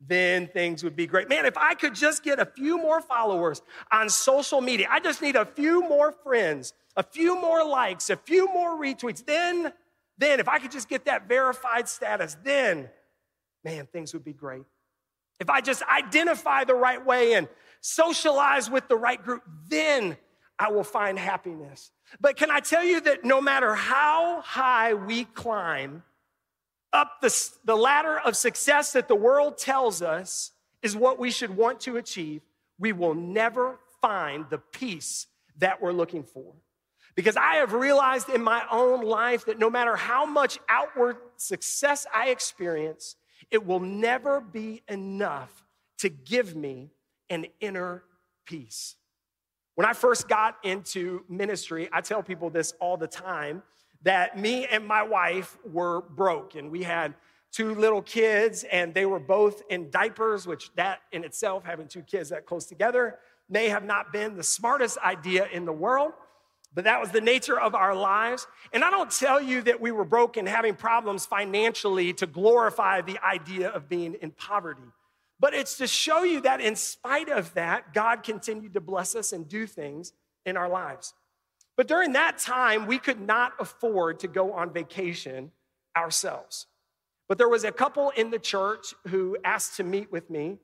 then 0.00 0.46
things 0.48 0.84
would 0.84 0.96
be 0.96 1.06
great. 1.06 1.28
Man, 1.28 1.46
if 1.46 1.56
I 1.56 1.74
could 1.74 1.94
just 1.94 2.22
get 2.22 2.38
a 2.38 2.46
few 2.46 2.78
more 2.78 3.00
followers 3.00 3.62
on 3.90 4.08
social 4.08 4.60
media, 4.60 4.88
I 4.90 5.00
just 5.00 5.22
need 5.22 5.36
a 5.36 5.44
few 5.44 5.80
more 5.82 6.12
friends, 6.12 6.74
a 6.96 7.02
few 7.02 7.40
more 7.40 7.64
likes, 7.64 8.10
a 8.10 8.16
few 8.16 8.46
more 8.46 8.78
retweets, 8.80 9.24
then, 9.24 9.72
then 10.18 10.40
if 10.40 10.48
I 10.48 10.58
could 10.58 10.70
just 10.70 10.88
get 10.88 11.06
that 11.06 11.28
verified 11.28 11.88
status, 11.88 12.36
then, 12.44 12.90
man, 13.64 13.86
things 13.86 14.12
would 14.12 14.24
be 14.24 14.32
great. 14.32 14.64
If 15.40 15.50
I 15.50 15.60
just 15.60 15.82
identify 15.82 16.64
the 16.64 16.74
right 16.74 17.04
way 17.04 17.34
and 17.34 17.48
socialize 17.80 18.70
with 18.70 18.88
the 18.88 18.96
right 18.96 19.22
group, 19.22 19.42
then 19.68 20.16
I 20.58 20.70
will 20.70 20.84
find 20.84 21.18
happiness. 21.18 21.90
But 22.20 22.36
can 22.36 22.50
I 22.50 22.60
tell 22.60 22.84
you 22.84 23.00
that 23.02 23.24
no 23.24 23.40
matter 23.40 23.74
how 23.74 24.40
high 24.40 24.94
we 24.94 25.24
climb 25.24 26.02
up 26.96 27.20
the, 27.20 27.50
the 27.64 27.76
ladder 27.76 28.18
of 28.18 28.36
success 28.36 28.92
that 28.94 29.06
the 29.06 29.14
world 29.14 29.58
tells 29.58 30.02
us 30.02 30.52
is 30.82 30.96
what 30.96 31.18
we 31.18 31.30
should 31.30 31.56
want 31.56 31.80
to 31.80 31.96
achieve, 31.98 32.42
we 32.78 32.92
will 32.92 33.14
never 33.14 33.78
find 34.00 34.46
the 34.50 34.58
peace 34.58 35.26
that 35.58 35.80
we're 35.80 35.92
looking 35.92 36.22
for. 36.22 36.54
Because 37.14 37.36
I 37.36 37.56
have 37.56 37.72
realized 37.72 38.28
in 38.28 38.42
my 38.42 38.62
own 38.70 39.02
life 39.02 39.46
that 39.46 39.58
no 39.58 39.70
matter 39.70 39.96
how 39.96 40.26
much 40.26 40.58
outward 40.68 41.16
success 41.36 42.06
I 42.14 42.28
experience, 42.28 43.16
it 43.50 43.64
will 43.64 43.80
never 43.80 44.40
be 44.40 44.82
enough 44.88 45.64
to 45.98 46.08
give 46.08 46.54
me 46.54 46.90
an 47.30 47.46
inner 47.60 48.04
peace. 48.44 48.96
When 49.76 49.86
I 49.86 49.92
first 49.92 50.28
got 50.28 50.56
into 50.62 51.24
ministry, 51.28 51.88
I 51.92 52.00
tell 52.00 52.22
people 52.22 52.50
this 52.50 52.72
all 52.80 52.96
the 52.96 53.06
time 53.06 53.62
that 54.06 54.38
me 54.38 54.64
and 54.66 54.86
my 54.86 55.02
wife 55.02 55.58
were 55.64 56.00
broke 56.00 56.54
and 56.54 56.70
we 56.70 56.84
had 56.84 57.12
two 57.50 57.74
little 57.74 58.00
kids 58.00 58.64
and 58.70 58.94
they 58.94 59.04
were 59.04 59.18
both 59.18 59.62
in 59.68 59.90
diapers, 59.90 60.46
which 60.46 60.72
that 60.76 61.00
in 61.10 61.24
itself, 61.24 61.64
having 61.64 61.88
two 61.88 62.02
kids 62.02 62.28
that 62.28 62.46
close 62.46 62.66
together, 62.66 63.18
may 63.48 63.68
have 63.68 63.84
not 63.84 64.12
been 64.12 64.36
the 64.36 64.44
smartest 64.44 64.96
idea 64.98 65.48
in 65.52 65.64
the 65.64 65.72
world, 65.72 66.12
but 66.72 66.84
that 66.84 67.00
was 67.00 67.10
the 67.10 67.20
nature 67.20 67.58
of 67.58 67.74
our 67.74 67.96
lives. 67.96 68.46
And 68.72 68.84
I 68.84 68.90
don't 68.90 69.10
tell 69.10 69.40
you 69.40 69.60
that 69.62 69.80
we 69.80 69.90
were 69.90 70.04
broken, 70.04 70.46
having 70.46 70.76
problems 70.76 71.26
financially 71.26 72.12
to 72.14 72.28
glorify 72.28 73.00
the 73.00 73.18
idea 73.26 73.70
of 73.70 73.88
being 73.88 74.14
in 74.22 74.30
poverty. 74.30 74.82
But 75.40 75.52
it's 75.52 75.78
to 75.78 75.88
show 75.88 76.22
you 76.22 76.42
that 76.42 76.60
in 76.60 76.76
spite 76.76 77.28
of 77.28 77.54
that, 77.54 77.92
God 77.92 78.22
continued 78.22 78.74
to 78.74 78.80
bless 78.80 79.16
us 79.16 79.32
and 79.32 79.48
do 79.48 79.66
things 79.66 80.12
in 80.44 80.56
our 80.56 80.68
lives. 80.68 81.12
But 81.76 81.88
during 81.88 82.12
that 82.12 82.38
time, 82.38 82.86
we 82.86 82.98
could 82.98 83.20
not 83.20 83.52
afford 83.58 84.20
to 84.20 84.28
go 84.28 84.52
on 84.52 84.72
vacation 84.72 85.52
ourselves. 85.96 86.66
But 87.28 87.38
there 87.38 87.48
was 87.48 87.64
a 87.64 87.72
couple 87.72 88.10
in 88.10 88.30
the 88.30 88.38
church 88.38 88.94
who 89.08 89.36
asked 89.44 89.76
to 89.76 89.84
meet 89.84 90.10
with 90.10 90.30
me. 90.30 90.58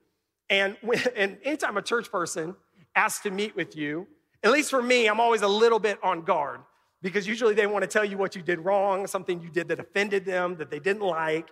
And, 0.48 0.76
when, 0.80 0.98
and 1.16 1.38
anytime 1.44 1.76
a 1.76 1.82
church 1.82 2.10
person 2.10 2.56
asks 2.94 3.22
to 3.24 3.30
meet 3.30 3.54
with 3.54 3.76
you, 3.76 4.06
at 4.42 4.50
least 4.50 4.70
for 4.70 4.82
me, 4.82 5.06
I'm 5.06 5.20
always 5.20 5.42
a 5.42 5.48
little 5.48 5.78
bit 5.78 5.98
on 6.02 6.22
guard 6.22 6.60
because 7.00 7.26
usually 7.26 7.54
they 7.54 7.66
want 7.66 7.82
to 7.82 7.88
tell 7.88 8.04
you 8.04 8.16
what 8.16 8.34
you 8.34 8.42
did 8.42 8.60
wrong, 8.60 9.06
something 9.06 9.40
you 9.40 9.50
did 9.50 9.68
that 9.68 9.80
offended 9.80 10.24
them, 10.24 10.56
that 10.56 10.70
they 10.70 10.78
didn't 10.78 11.02
like. 11.02 11.48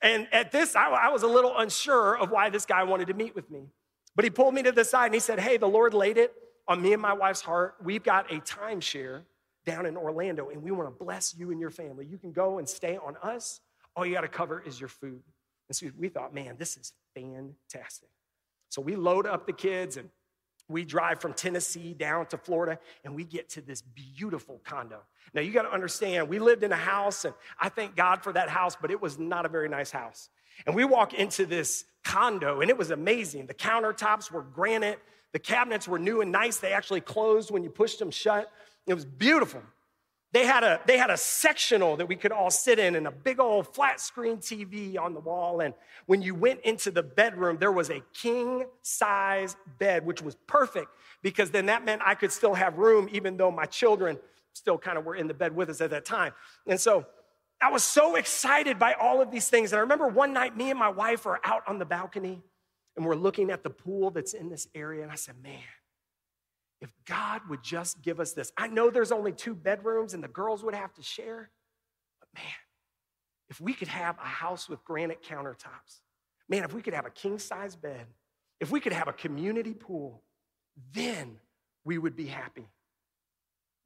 And 0.00 0.28
at 0.32 0.52
this, 0.52 0.74
I, 0.74 0.88
I 0.88 1.08
was 1.08 1.22
a 1.22 1.26
little 1.26 1.56
unsure 1.56 2.16
of 2.16 2.30
why 2.30 2.50
this 2.50 2.66
guy 2.66 2.82
wanted 2.84 3.08
to 3.08 3.14
meet 3.14 3.34
with 3.34 3.50
me. 3.50 3.64
But 4.14 4.24
he 4.24 4.30
pulled 4.30 4.54
me 4.54 4.62
to 4.62 4.72
the 4.72 4.84
side 4.84 5.06
and 5.06 5.14
he 5.14 5.20
said, 5.20 5.40
Hey, 5.40 5.56
the 5.56 5.68
Lord 5.68 5.94
laid 5.94 6.18
it 6.18 6.34
on 6.72 6.80
me 6.80 6.94
and 6.94 7.02
my 7.02 7.12
wife's 7.12 7.42
heart. 7.42 7.74
We've 7.84 8.02
got 8.02 8.32
a 8.32 8.36
timeshare 8.40 9.24
down 9.66 9.84
in 9.84 9.94
Orlando 9.94 10.48
and 10.48 10.62
we 10.62 10.70
want 10.70 10.88
to 10.88 11.04
bless 11.04 11.34
you 11.36 11.50
and 11.50 11.60
your 11.60 11.70
family. 11.70 12.06
You 12.06 12.16
can 12.16 12.32
go 12.32 12.58
and 12.58 12.66
stay 12.66 12.96
on 12.96 13.14
us. 13.22 13.60
All 13.94 14.06
you 14.06 14.14
got 14.14 14.22
to 14.22 14.28
cover 14.28 14.62
is 14.66 14.80
your 14.80 14.88
food. 14.88 15.20
And 15.68 15.76
so 15.76 15.88
we 15.98 16.08
thought, 16.08 16.34
man, 16.34 16.56
this 16.58 16.78
is 16.78 16.94
fantastic. 17.14 18.08
So 18.70 18.80
we 18.80 18.96
load 18.96 19.26
up 19.26 19.46
the 19.46 19.52
kids 19.52 19.98
and 19.98 20.08
we 20.66 20.86
drive 20.86 21.20
from 21.20 21.34
Tennessee 21.34 21.92
down 21.92 22.24
to 22.26 22.38
Florida 22.38 22.78
and 23.04 23.14
we 23.14 23.24
get 23.24 23.50
to 23.50 23.60
this 23.60 23.82
beautiful 23.82 24.62
condo. 24.64 25.00
Now, 25.34 25.42
you 25.42 25.52
got 25.52 25.62
to 25.62 25.72
understand, 25.72 26.30
we 26.30 26.38
lived 26.38 26.62
in 26.62 26.72
a 26.72 26.76
house 26.76 27.26
and 27.26 27.34
I 27.60 27.68
thank 27.68 27.96
God 27.96 28.22
for 28.22 28.32
that 28.32 28.48
house, 28.48 28.76
but 28.80 28.90
it 28.90 29.02
was 29.02 29.18
not 29.18 29.44
a 29.44 29.50
very 29.50 29.68
nice 29.68 29.90
house. 29.90 30.30
And 30.66 30.74
we 30.74 30.86
walk 30.86 31.12
into 31.12 31.44
this 31.44 31.84
condo 32.02 32.62
and 32.62 32.70
it 32.70 32.78
was 32.78 32.90
amazing. 32.90 33.46
The 33.46 33.54
countertops 33.54 34.30
were 34.30 34.42
granite, 34.42 35.00
the 35.32 35.38
cabinets 35.38 35.88
were 35.88 35.98
new 35.98 36.20
and 36.20 36.30
nice. 36.30 36.58
They 36.58 36.72
actually 36.72 37.00
closed 37.00 37.50
when 37.50 37.62
you 37.62 37.70
pushed 37.70 37.98
them 37.98 38.10
shut. 38.10 38.50
It 38.86 38.94
was 38.94 39.04
beautiful. 39.04 39.62
They 40.32 40.46
had 40.46 40.64
a 40.64 40.80
they 40.86 40.96
had 40.96 41.10
a 41.10 41.16
sectional 41.16 41.96
that 41.98 42.08
we 42.08 42.16
could 42.16 42.32
all 42.32 42.50
sit 42.50 42.78
in 42.78 42.96
and 42.96 43.06
a 43.06 43.10
big 43.10 43.38
old 43.38 43.74
flat 43.74 44.00
screen 44.00 44.38
TV 44.38 44.98
on 44.98 45.12
the 45.12 45.20
wall 45.20 45.60
and 45.60 45.74
when 46.06 46.22
you 46.22 46.34
went 46.34 46.60
into 46.62 46.90
the 46.90 47.02
bedroom 47.02 47.58
there 47.60 47.70
was 47.70 47.90
a 47.90 48.00
king 48.14 48.64
size 48.80 49.56
bed 49.78 50.06
which 50.06 50.22
was 50.22 50.34
perfect 50.46 50.88
because 51.22 51.50
then 51.50 51.66
that 51.66 51.84
meant 51.84 52.00
I 52.04 52.14
could 52.14 52.32
still 52.32 52.54
have 52.54 52.78
room 52.78 53.10
even 53.12 53.36
though 53.36 53.50
my 53.50 53.66
children 53.66 54.18
still 54.54 54.78
kind 54.78 54.96
of 54.96 55.04
were 55.04 55.16
in 55.16 55.28
the 55.28 55.34
bed 55.34 55.54
with 55.54 55.68
us 55.68 55.82
at 55.82 55.90
that 55.90 56.06
time. 56.06 56.32
And 56.66 56.80
so 56.80 57.04
I 57.60 57.70
was 57.70 57.84
so 57.84 58.16
excited 58.16 58.78
by 58.78 58.94
all 58.94 59.20
of 59.20 59.30
these 59.30 59.48
things 59.48 59.72
and 59.72 59.78
I 59.78 59.82
remember 59.82 60.08
one 60.08 60.32
night 60.32 60.56
me 60.56 60.70
and 60.70 60.78
my 60.78 60.88
wife 60.88 61.26
are 61.26 61.40
out 61.44 61.62
on 61.66 61.78
the 61.78 61.84
balcony 61.84 62.42
and 62.96 63.06
we're 63.06 63.16
looking 63.16 63.50
at 63.50 63.62
the 63.62 63.70
pool 63.70 64.10
that's 64.10 64.34
in 64.34 64.48
this 64.48 64.68
area 64.74 65.02
and 65.02 65.10
I 65.10 65.16
said, 65.16 65.42
"Man, 65.42 65.60
if 66.82 66.92
God 67.06 67.42
would 67.48 67.62
just 67.62 68.02
give 68.02 68.18
us 68.18 68.32
this. 68.32 68.52
I 68.56 68.66
know 68.66 68.90
there's 68.90 69.12
only 69.12 69.32
two 69.32 69.54
bedrooms 69.54 70.14
and 70.14 70.22
the 70.22 70.28
girls 70.28 70.64
would 70.64 70.74
have 70.74 70.92
to 70.94 71.02
share, 71.02 71.48
but 72.18 72.28
man, 72.34 72.52
if 73.48 73.60
we 73.60 73.72
could 73.72 73.88
have 73.88 74.18
a 74.18 74.26
house 74.26 74.68
with 74.68 74.84
granite 74.84 75.22
countertops, 75.22 76.00
man, 76.48 76.64
if 76.64 76.74
we 76.74 76.82
could 76.82 76.92
have 76.92 77.06
a 77.06 77.10
king 77.10 77.38
size 77.38 77.76
bed, 77.76 78.06
if 78.60 78.72
we 78.72 78.80
could 78.80 78.92
have 78.92 79.06
a 79.06 79.12
community 79.12 79.74
pool, 79.74 80.22
then 80.92 81.38
we 81.84 81.98
would 81.98 82.16
be 82.16 82.26
happy. 82.26 82.66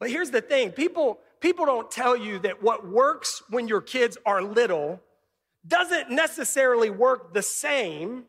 But 0.00 0.10
here's 0.10 0.30
the 0.30 0.40
thing 0.40 0.72
people, 0.72 1.18
people 1.40 1.66
don't 1.66 1.90
tell 1.90 2.16
you 2.16 2.38
that 2.40 2.62
what 2.62 2.86
works 2.88 3.42
when 3.50 3.68
your 3.68 3.82
kids 3.82 4.16
are 4.24 4.42
little 4.42 5.02
doesn't 5.66 6.10
necessarily 6.10 6.88
work 6.88 7.34
the 7.34 7.42
same 7.42 8.24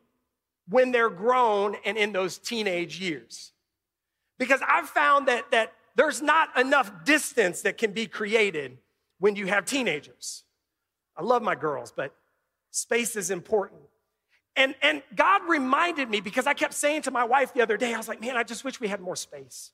when 0.69 0.91
they're 0.91 1.09
grown 1.09 1.75
and 1.85 1.97
in 1.97 2.11
those 2.11 2.37
teenage 2.37 2.99
years. 2.99 3.51
Because 4.37 4.61
I've 4.67 4.89
found 4.89 5.27
that, 5.27 5.49
that 5.51 5.73
there's 5.95 6.21
not 6.21 6.57
enough 6.57 7.05
distance 7.05 7.61
that 7.63 7.77
can 7.77 7.91
be 7.91 8.05
created 8.07 8.77
when 9.19 9.35
you 9.35 9.47
have 9.47 9.65
teenagers. 9.65 10.43
I 11.15 11.23
love 11.23 11.41
my 11.41 11.55
girls, 11.55 11.91
but 11.91 12.13
space 12.71 13.15
is 13.15 13.31
important. 13.31 13.81
And, 14.55 14.75
and 14.81 15.03
God 15.15 15.41
reminded 15.47 16.09
me 16.09 16.19
because 16.19 16.47
I 16.47 16.53
kept 16.53 16.73
saying 16.73 17.03
to 17.03 17.11
my 17.11 17.23
wife 17.23 17.53
the 17.53 17.61
other 17.61 17.77
day, 17.77 17.93
I 17.93 17.97
was 17.97 18.07
like, 18.07 18.21
man, 18.21 18.35
I 18.35 18.43
just 18.43 18.63
wish 18.63 18.79
we 18.79 18.87
had 18.87 18.99
more 18.99 19.15
space. 19.15 19.71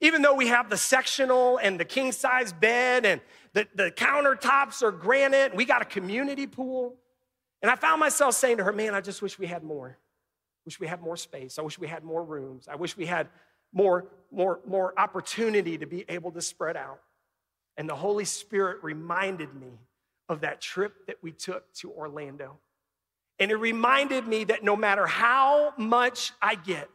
Even 0.00 0.22
though 0.22 0.34
we 0.34 0.48
have 0.48 0.68
the 0.68 0.76
sectional 0.76 1.58
and 1.58 1.78
the 1.78 1.84
king 1.84 2.12
size 2.12 2.52
bed 2.52 3.06
and 3.06 3.20
the, 3.52 3.66
the 3.74 3.90
countertops 3.92 4.82
are 4.82 4.90
granite, 4.90 5.54
we 5.54 5.64
got 5.64 5.80
a 5.80 5.84
community 5.84 6.46
pool. 6.46 6.96
And 7.64 7.70
I 7.70 7.76
found 7.76 7.98
myself 7.98 8.34
saying 8.34 8.58
to 8.58 8.64
her, 8.64 8.74
man, 8.74 8.94
I 8.94 9.00
just 9.00 9.22
wish 9.22 9.38
we 9.38 9.46
had 9.46 9.64
more. 9.64 9.96
Wish 10.66 10.78
we 10.78 10.86
had 10.86 11.00
more 11.00 11.16
space. 11.16 11.58
I 11.58 11.62
wish 11.62 11.78
we 11.78 11.86
had 11.86 12.04
more 12.04 12.22
rooms. 12.22 12.68
I 12.70 12.76
wish 12.76 12.94
we 12.94 13.06
had 13.06 13.26
more, 13.72 14.08
more, 14.30 14.60
more 14.66 14.92
opportunity 14.98 15.78
to 15.78 15.86
be 15.86 16.04
able 16.10 16.30
to 16.32 16.42
spread 16.42 16.76
out. 16.76 17.00
And 17.78 17.88
the 17.88 17.94
Holy 17.94 18.26
Spirit 18.26 18.84
reminded 18.84 19.54
me 19.54 19.78
of 20.28 20.42
that 20.42 20.60
trip 20.60 21.06
that 21.06 21.16
we 21.22 21.32
took 21.32 21.72
to 21.76 21.90
Orlando. 21.90 22.58
And 23.38 23.50
it 23.50 23.56
reminded 23.56 24.26
me 24.28 24.44
that 24.44 24.62
no 24.62 24.76
matter 24.76 25.06
how 25.06 25.72
much 25.78 26.34
I 26.42 26.56
get, 26.56 26.90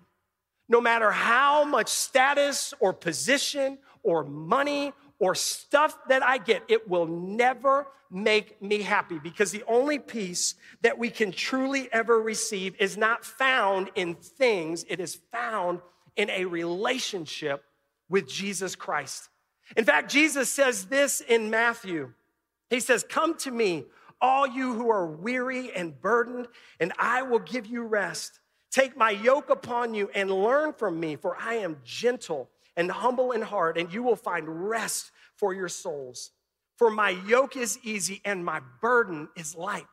no 0.68 0.80
matter 0.80 1.10
how 1.10 1.64
much 1.64 1.88
status 1.88 2.76
or 2.80 2.94
position 2.94 3.80
or 4.04 4.24
money 4.24 4.94
or 5.20 5.36
stuff 5.36 5.98
that 6.08 6.24
I 6.24 6.38
get, 6.38 6.64
it 6.68 6.90
will 6.90 7.06
never 7.06 7.88
make 8.12 8.62
me 8.62 8.82
happy 8.82 9.20
because 9.20 9.52
the 9.52 9.64
only 9.68 10.00
peace 10.00 10.56
that 10.82 10.98
we 10.98 11.10
can 11.10 11.32
truly 11.32 11.90
ever 11.92 12.20
receive 12.20 12.76
is 12.80 12.98
not 12.98 13.24
found 13.24 13.92
in 13.96 14.16
things, 14.16 14.86
it 14.90 15.00
is 15.00 15.16
found 15.32 15.82
in 16.16 16.30
a 16.32 16.46
relationship 16.46 17.64
with 18.10 18.28
Jesus 18.28 18.76
Christ. 18.76 19.30
In 19.78 19.86
fact, 19.86 20.12
Jesus 20.12 20.50
says 20.50 20.86
this 20.86 21.22
in 21.22 21.50
Matthew. 21.50 22.12
He 22.70 22.80
says, 22.80 23.06
Come 23.08 23.38
to 23.40 23.52
me, 23.52 23.86
all 24.20 24.48
you 24.48 24.74
who 24.74 24.90
are 24.90 25.06
weary 25.06 25.72
and 25.72 26.00
burdened, 26.02 26.48
and 26.80 26.92
I 26.98 27.22
will 27.22 27.40
give 27.40 27.68
you 27.68 27.84
rest. 27.84 28.40
Take 28.72 28.98
my 28.98 29.12
yoke 29.12 29.50
upon 29.50 29.94
you 29.94 30.10
and 30.14 30.32
learn 30.32 30.74
from 30.74 31.00
me, 31.00 31.16
for 31.16 31.38
I 31.40 31.56
am 31.56 31.78
gentle 31.84 32.50
and 32.80 32.90
humble 32.90 33.34
in 33.34 33.42
heart, 33.42 33.78
and 33.78 33.94
you 33.94 34.02
will 34.02 34.16
find 34.16 34.70
rest 34.70 35.12
for 35.36 35.54
your 35.54 35.68
souls. 35.68 36.32
For 36.78 36.90
my 36.90 37.10
yoke 37.10 37.58
is 37.58 37.78
easy 37.84 38.22
and 38.24 38.44
my 38.44 38.62
burden 38.82 39.28
is 39.36 39.54
light. 39.54 39.86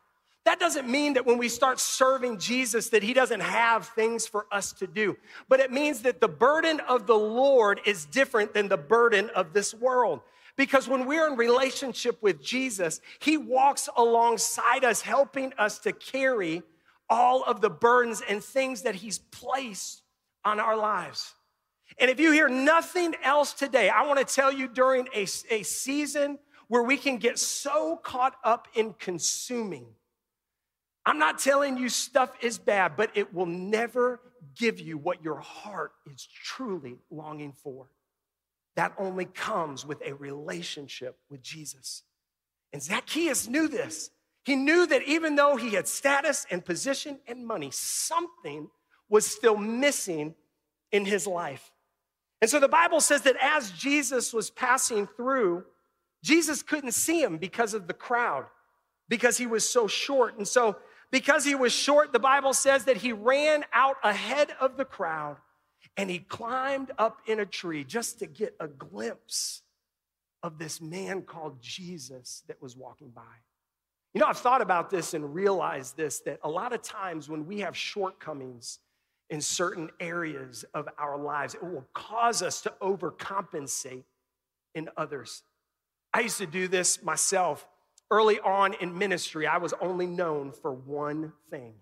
That 0.45 0.61
doesn't 0.61 0.89
mean 0.89 1.15
that 1.15 1.27
when 1.27 1.37
we 1.37 1.49
start 1.49 1.81
serving 1.81 2.39
Jesus 2.39 2.91
that 2.91 3.03
he 3.03 3.13
doesn't 3.13 3.41
have 3.41 3.89
things 3.89 4.29
for 4.29 4.47
us 4.53 4.73
to 4.75 4.87
do. 4.87 5.17
But 5.49 5.59
it 5.59 5.73
means 5.73 6.03
that 6.03 6.21
the 6.21 6.29
burden 6.29 6.79
of 6.89 7.09
the 7.09 7.19
Lord 7.19 7.81
is 7.85 8.05
different 8.05 8.55
than 8.55 8.69
the 8.69 8.77
burden 8.77 9.31
of 9.31 9.53
this 9.53 9.75
world. 9.75 10.21
Because 10.57 10.87
when 10.87 11.07
we're 11.07 11.27
in 11.27 11.37
relationship 11.37 12.23
with 12.23 12.41
Jesus, 12.41 13.01
he 13.19 13.37
walks 13.37 13.89
alongside 13.97 14.85
us 14.85 15.01
helping 15.01 15.53
us 15.59 15.81
to 15.81 15.93
carry 15.93 16.63
all 17.11 17.43
of 17.43 17.61
the 17.61 17.71
burdens 17.71 18.23
and 18.29 18.43
things 18.45 18.83
that 18.83 18.95
he's 18.95 19.19
placed 19.19 20.03
on 20.45 20.61
our 20.61 20.77
lives. 20.77 21.35
And 21.99 22.11
if 22.11 22.21
you 22.21 22.33
hear 22.33 22.49
nothing 22.49 23.15
else 23.23 23.53
today, 23.53 23.89
I 23.89 24.07
want 24.07 24.19
to 24.19 24.35
tell 24.35 24.53
you 24.53 24.69
during 24.69 25.09
a, 25.15 25.23
a 25.51 25.63
season 25.63 26.39
where 26.69 26.83
we 26.83 26.97
can 26.97 27.17
get 27.17 27.39
so 27.39 27.97
caught 27.97 28.35
up 28.45 28.69
in 28.75 28.93
consuming 28.95 29.87
I'm 31.07 31.21
not 31.21 31.39
telling 31.39 31.79
you 31.79 31.89
stuff 31.89 32.37
is 32.43 32.59
bad, 32.59 32.97
but 32.97 33.13
it 33.15 33.33
will 33.33 33.47
never 33.47 34.21
give 34.59 34.81
you 34.81 34.99
what 34.99 35.23
your 35.23 35.39
heart 35.39 35.93
is 36.13 36.27
truly 36.45 36.99
longing 37.11 37.53
for. 37.53 37.87
that 38.75 38.93
only 38.99 39.25
comes 39.25 39.87
with 39.87 40.03
a 40.05 40.13
relationship 40.13 41.17
with 41.31 41.41
Jesus. 41.41 42.03
And 42.75 42.83
Zacchaeus 42.83 43.49
knew 43.49 43.69
this. 43.69 44.11
He 44.45 44.55
knew 44.55 44.87
that 44.87 45.03
even 45.05 45.37
though 45.37 45.57
he 45.57 45.71
had 45.71 45.89
status 45.89 46.45
and 46.51 46.63
position 46.63 47.21
and 47.27 47.47
money, 47.47 47.71
something 47.73 48.69
was 49.09 49.25
still 49.25 49.57
missing 49.57 50.35
in 50.93 51.07
his 51.07 51.27
life. 51.27 51.73
And 52.41 52.51
so 52.51 52.61
the 52.61 52.69
Bible 52.69 53.01
says 53.01 53.23
that 53.23 53.37
as 53.41 53.71
Jesus 53.71 54.33
was 54.33 54.51
passing 54.51 55.07
through, 55.07 55.65
Jesus 56.23 56.63
couldn't 56.63 56.93
see 56.93 57.23
him 57.23 57.39
because 57.39 57.73
of 57.73 57.87
the 57.87 57.95
crowd, 57.95 58.47
because 59.09 59.39
he 59.39 59.47
was 59.47 59.69
so 59.69 59.87
short. 59.87 60.37
And 60.37 60.47
so, 60.47 60.77
because 61.11 61.45
he 61.45 61.55
was 61.55 61.73
short, 61.73 62.13
the 62.13 62.19
Bible 62.19 62.53
says 62.53 62.85
that 62.85 62.97
he 62.97 63.13
ran 63.13 63.65
out 63.73 63.97
ahead 64.03 64.51
of 64.61 64.77
the 64.77 64.85
crowd 64.85 65.37
and 65.97 66.11
he 66.11 66.19
climbed 66.19 66.91
up 66.99 67.21
in 67.27 67.41
a 67.41 67.47
tree 67.47 67.85
just 67.85 68.19
to 68.19 68.27
get 68.27 68.55
a 68.61 68.69
glimpse 68.69 69.63
of 70.43 70.59
this 70.59 70.81
man 70.81 71.23
called 71.23 71.63
Jesus 71.63 72.43
that 72.49 72.61
was 72.61 72.77
walking 72.77 73.11
by. 73.11 73.23
You 74.15 74.21
know, 74.21 74.27
I've 74.27 74.39
thought 74.39 74.63
about 74.63 74.91
this 74.91 75.15
and 75.15 75.35
realized 75.35 75.97
this 75.97 76.21
that 76.21 76.39
a 76.43 76.49
lot 76.49 76.73
of 76.73 76.83
times 76.83 77.29
when 77.29 77.47
we 77.47 77.61
have 77.61 77.77
shortcomings 77.77 78.79
in 79.31 79.41
certain 79.41 79.91
areas 80.01 80.65
of 80.75 80.89
our 80.99 81.19
lives, 81.19 81.55
it 81.55 81.63
will 81.63 81.87
cause 81.95 82.43
us 82.43 82.61
to 82.63 82.73
overcompensate 82.81 84.05
in 84.75 84.89
others. 84.97 85.43
I 86.15 86.21
used 86.21 86.39
to 86.39 86.47
do 86.47 86.69
this 86.69 87.03
myself. 87.03 87.67
Early 88.11 88.39
on 88.39 88.75
in 88.75 88.97
ministry, 88.97 89.47
I 89.47 89.59
was 89.59 89.75
only 89.81 90.07
known 90.07 90.53
for 90.53 90.73
one 90.73 91.33
thing 91.51 91.75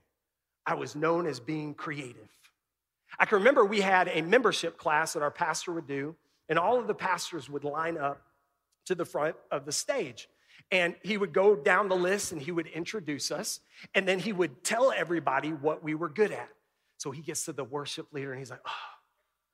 I 0.67 0.75
was 0.75 0.97
known 0.97 1.27
as 1.27 1.41
being 1.41 1.75
creative. 1.75 2.29
I 3.19 3.27
can 3.27 3.39
remember 3.39 3.65
we 3.65 3.81
had 3.81 4.09
a 4.09 4.23
membership 4.23 4.79
class 4.79 5.13
that 5.13 5.23
our 5.23 5.31
pastor 5.31 5.73
would 5.73 5.87
do, 5.87 6.17
and 6.49 6.59
all 6.59 6.79
of 6.79 6.87
the 6.87 6.95
pastors 6.95 7.51
would 7.51 7.65
line 7.65 7.99
up 7.99 8.23
to 8.87 8.95
the 8.95 9.05
front 9.05 9.37
of 9.51 9.67
the 9.67 9.73
stage. 9.73 10.29
And 10.71 10.95
he 11.03 11.17
would 11.17 11.33
go 11.33 11.55
down 11.55 11.89
the 11.89 11.97
list 11.97 12.33
and 12.33 12.41
he 12.41 12.51
would 12.51 12.67
introduce 12.69 13.31
us. 13.31 13.61
And 13.95 14.09
then 14.09 14.19
he 14.19 14.33
would 14.33 14.65
tell 14.65 14.93
everybody 14.93 15.51
what 15.51 15.83
we 15.83 15.95
were 15.95 16.09
good 16.09 16.33
at. 16.33 16.49
So 17.05 17.11
he 17.11 17.21
gets 17.21 17.45
to 17.45 17.53
the 17.53 17.65
worship 17.65 18.07
leader 18.15 18.33
and 18.33 18.39
he's 18.39 18.51
like, 18.51 18.63
oh, 18.67 18.95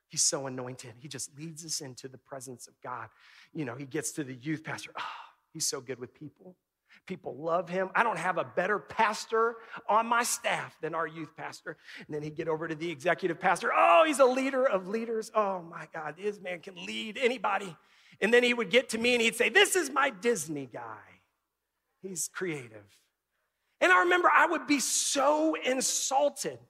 he's 0.07 0.23
so 0.23 0.47
anointed. 0.47 0.93
He 1.01 1.09
just 1.09 1.37
leads 1.37 1.65
us 1.65 1.81
into 1.81 2.07
the 2.07 2.17
presence 2.17 2.69
of 2.69 2.75
God. 2.81 3.09
You 3.53 3.65
know, 3.65 3.75
he 3.75 3.87
gets 3.87 4.13
to 4.13 4.23
the 4.23 4.35
youth 4.35 4.63
pastor. 4.63 4.93
Oh, 4.97 5.03
he's 5.53 5.67
so 5.67 5.81
good 5.81 5.99
with 5.99 6.15
people. 6.15 6.55
People 7.09 7.35
love 7.37 7.69
him. 7.69 7.91
I 7.97 8.05
don't 8.05 8.21
have 8.21 8.39
a 8.39 8.45
better 8.45 8.79
pastor 8.79 9.57
on 9.89 10.07
my 10.07 10.23
staff 10.23 10.79
than 10.81 10.95
our 10.95 11.09
youth 11.09 11.35
pastor. 11.37 11.77
And 12.07 12.15
then 12.15 12.23
he'd 12.23 12.37
get 12.37 12.47
over 12.47 12.69
to 12.69 12.77
the 12.77 12.89
executive 12.89 13.41
pastor. 13.41 13.73
Oh, 13.75 14.05
he's 14.07 14.21
a 14.21 14.27
leader 14.27 14.65
of 14.65 14.87
leaders. 14.87 15.33
Oh 15.35 15.61
my 15.61 15.89
God, 15.93 16.15
this 16.17 16.41
man 16.41 16.61
can 16.61 16.77
lead 16.77 17.19
anybody. 17.21 17.77
And 18.21 18.33
then 18.33 18.45
he 18.45 18.55
would 18.55 18.71
get 18.71 18.91
to 18.91 18.99
me 18.99 19.15
and 19.15 19.23
he'd 19.23 19.35
say, 19.35 19.49
This 19.49 19.75
is 19.75 19.91
my 19.91 20.11
Disney 20.11 20.69
guy. 20.73 21.01
He's 22.01 22.31
creative. 22.33 22.87
And 23.81 23.91
I 23.91 24.03
remember 24.03 24.31
I 24.33 24.47
would 24.47 24.69
be 24.69 24.79
so 24.79 25.57
insulted. 25.57 26.61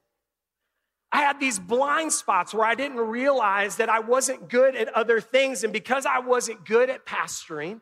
I 1.13 1.23
had 1.23 1.41
these 1.41 1.59
blind 1.59 2.13
spots 2.13 2.55
where 2.55 2.67
I 2.67 2.75
didn't 2.75 2.99
realize 2.99 3.77
that 3.77 3.89
I 3.89 3.99
wasn't 3.99 4.49
good 4.49 4.77
at 4.77 4.89
other 4.95 5.21
things. 5.21 5.65
And 5.65 5.73
because 5.73 6.07
I 6.07 6.21
wasn't 6.21 6.65
good 6.65 6.89
at 6.89 7.05
pastoring, 7.05 7.81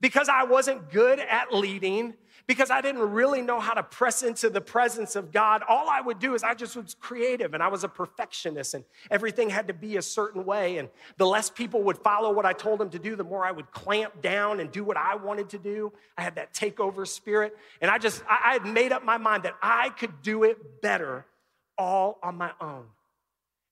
because 0.00 0.28
I 0.30 0.44
wasn't 0.44 0.90
good 0.90 1.18
at 1.18 1.52
leading, 1.52 2.14
because 2.46 2.70
I 2.70 2.80
didn't 2.80 3.02
really 3.02 3.42
know 3.42 3.60
how 3.60 3.74
to 3.74 3.82
press 3.82 4.22
into 4.22 4.48
the 4.50 4.62
presence 4.62 5.14
of 5.14 5.30
God. 5.30 5.62
All 5.68 5.88
I 5.88 6.00
would 6.00 6.18
do 6.18 6.34
is 6.34 6.42
I 6.42 6.54
just 6.54 6.74
was 6.74 6.96
creative 6.98 7.54
and 7.54 7.62
I 7.62 7.68
was 7.68 7.84
a 7.84 7.88
perfectionist 7.88 8.74
and 8.74 8.82
everything 9.10 9.50
had 9.50 9.68
to 9.68 9.74
be 9.74 9.98
a 9.98 10.02
certain 10.02 10.44
way. 10.44 10.78
And 10.78 10.88
the 11.18 11.26
less 11.26 11.50
people 11.50 11.82
would 11.84 11.98
follow 11.98 12.32
what 12.32 12.46
I 12.46 12.52
told 12.52 12.80
them 12.80 12.90
to 12.90 12.98
do, 12.98 13.14
the 13.14 13.22
more 13.24 13.44
I 13.44 13.52
would 13.52 13.70
clamp 13.70 14.22
down 14.22 14.58
and 14.58 14.72
do 14.72 14.82
what 14.82 14.96
I 14.96 15.16
wanted 15.16 15.50
to 15.50 15.58
do. 15.58 15.92
I 16.18 16.22
had 16.22 16.36
that 16.36 16.54
takeover 16.54 17.06
spirit. 17.06 17.56
And 17.80 17.90
I 17.90 17.98
just, 17.98 18.22
I 18.28 18.54
had 18.54 18.64
made 18.64 18.90
up 18.90 19.04
my 19.04 19.18
mind 19.18 19.42
that 19.42 19.54
I 19.62 19.90
could 19.90 20.22
do 20.22 20.44
it 20.44 20.82
better 20.82 21.26
all 21.80 22.18
on 22.22 22.36
my 22.36 22.52
own. 22.60 22.84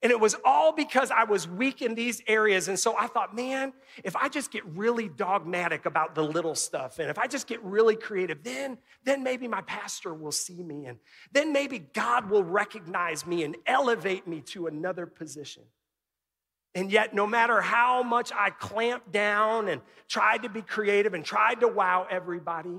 And 0.01 0.13
it 0.13 0.21
was 0.21 0.37
all 0.45 0.73
because 0.73 1.11
I 1.11 1.25
was 1.25 1.49
weak 1.49 1.83
in 1.83 1.97
these 1.97 2.23
areas. 2.29 2.69
And 2.69 2.79
so 2.79 2.97
I 2.97 3.09
thought, 3.09 3.35
man, 3.35 3.73
if 4.05 4.15
I 4.15 4.29
just 4.29 4.53
get 4.53 4.65
really 4.65 5.09
dogmatic 5.09 5.87
about 5.87 6.15
the 6.15 6.23
little 6.23 6.55
stuff, 6.55 7.01
and 7.01 7.11
if 7.11 7.19
I 7.19 7.27
just 7.27 7.49
get 7.49 7.63
really 7.65 7.97
creative, 7.97 8.45
then, 8.45 8.79
then 9.05 9.25
maybe 9.25 9.49
my 9.49 9.61
pastor 9.63 10.15
will 10.15 10.33
see 10.33 10.63
me, 10.63 10.87
and 10.87 10.99
then 11.33 11.53
maybe 11.53 11.81
God 11.81 12.31
will 12.31 12.45
recognize 12.45 13.27
me 13.27 13.43
and 13.43 13.57
elevate 13.67 14.27
me 14.29 14.41
to 14.53 14.69
another 14.69 15.05
position. 15.05 15.65
And 16.77 16.93
yet, 16.93 17.13
no 17.13 17.27
matter 17.27 17.61
how 17.61 18.05
much 18.05 18.31
I 18.33 18.51
clamped 18.51 19.11
down 19.11 19.67
and 19.67 19.81
tried 20.07 20.45
to 20.45 20.49
be 20.49 20.63
creative 20.63 21.13
and 21.13 21.25
tried 21.25 21.61
to 21.61 21.69
wow 21.69 22.07
everybody, 22.09 22.79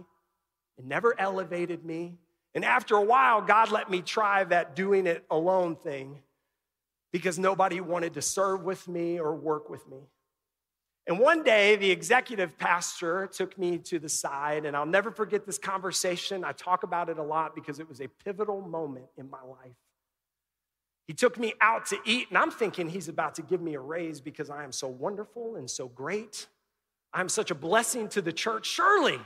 it 0.77 0.85
never 0.85 1.19
elevated 1.19 1.83
me. 1.83 2.17
And 2.55 2.65
after 2.65 2.95
a 2.95 3.03
while, 3.03 3.41
God 3.41 3.71
let 3.71 3.89
me 3.89 4.01
try 4.01 4.43
that 4.45 4.75
doing 4.75 5.05
it 5.07 5.25
alone 5.29 5.75
thing 5.75 6.19
because 7.11 7.39
nobody 7.39 7.79
wanted 7.79 8.13
to 8.15 8.21
serve 8.21 8.63
with 8.63 8.87
me 8.87 9.19
or 9.19 9.35
work 9.35 9.69
with 9.69 9.87
me. 9.87 9.97
And 11.07 11.17
one 11.17 11.43
day, 11.43 11.75
the 11.75 11.89
executive 11.89 12.57
pastor 12.57 13.27
took 13.27 13.57
me 13.57 13.79
to 13.79 13.97
the 13.97 14.09
side, 14.09 14.65
and 14.65 14.77
I'll 14.77 14.85
never 14.85 15.09
forget 15.09 15.43
this 15.43 15.57
conversation. 15.57 16.43
I 16.43 16.51
talk 16.51 16.83
about 16.83 17.09
it 17.09 17.17
a 17.17 17.23
lot 17.23 17.55
because 17.55 17.79
it 17.79 17.89
was 17.89 17.99
a 17.99 18.07
pivotal 18.23 18.61
moment 18.61 19.07
in 19.17 19.27
my 19.27 19.41
life. 19.41 19.75
He 21.07 21.13
took 21.13 21.39
me 21.39 21.53
out 21.61 21.87
to 21.87 21.97
eat, 22.05 22.27
and 22.29 22.37
I'm 22.37 22.51
thinking 22.51 22.89
he's 22.89 23.07
about 23.07 23.33
to 23.35 23.41
give 23.41 23.59
me 23.59 23.73
a 23.73 23.79
raise 23.79 24.21
because 24.21 24.51
I 24.51 24.63
am 24.63 24.71
so 24.71 24.87
wonderful 24.87 25.55
and 25.55 25.67
so 25.67 25.87
great. 25.87 26.45
I'm 27.11 27.27
such 27.27 27.49
a 27.49 27.55
blessing 27.55 28.07
to 28.09 28.21
the 28.21 28.31
church. 28.31 28.67
Surely 28.67 29.17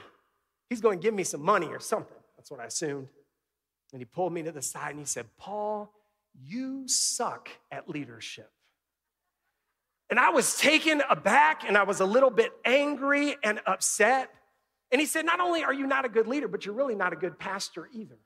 he's 0.69 0.79
going 0.79 0.99
to 0.99 1.03
give 1.03 1.13
me 1.13 1.25
some 1.25 1.43
money 1.43 1.67
or 1.67 1.81
something. 1.81 2.22
That's 2.43 2.51
what 2.51 2.59
I 2.59 2.65
assumed. 2.65 3.07
And 3.93 4.01
he 4.01 4.05
pulled 4.05 4.33
me 4.33 4.43
to 4.43 4.51
the 4.51 4.61
side 4.61 4.89
and 4.89 4.99
he 4.99 5.05
said, 5.05 5.27
Paul, 5.37 5.93
you 6.43 6.89
suck 6.89 7.47
at 7.71 7.87
leadership. 7.87 8.51
And 10.09 10.19
I 10.19 10.31
was 10.31 10.57
taken 10.57 11.01
aback 11.09 11.63
and 11.65 11.77
I 11.77 11.83
was 11.83 12.01
a 12.01 12.05
little 12.05 12.29
bit 12.29 12.51
angry 12.65 13.37
and 13.45 13.61
upset. 13.65 14.29
And 14.91 14.99
he 14.99 15.07
said, 15.07 15.25
Not 15.25 15.39
only 15.39 15.63
are 15.63 15.73
you 15.73 15.87
not 15.87 16.03
a 16.03 16.09
good 16.09 16.27
leader, 16.27 16.49
but 16.49 16.65
you're 16.65 16.75
really 16.75 16.95
not 16.95 17.13
a 17.13 17.15
good 17.15 17.39
pastor 17.39 17.87
either. 17.93 18.17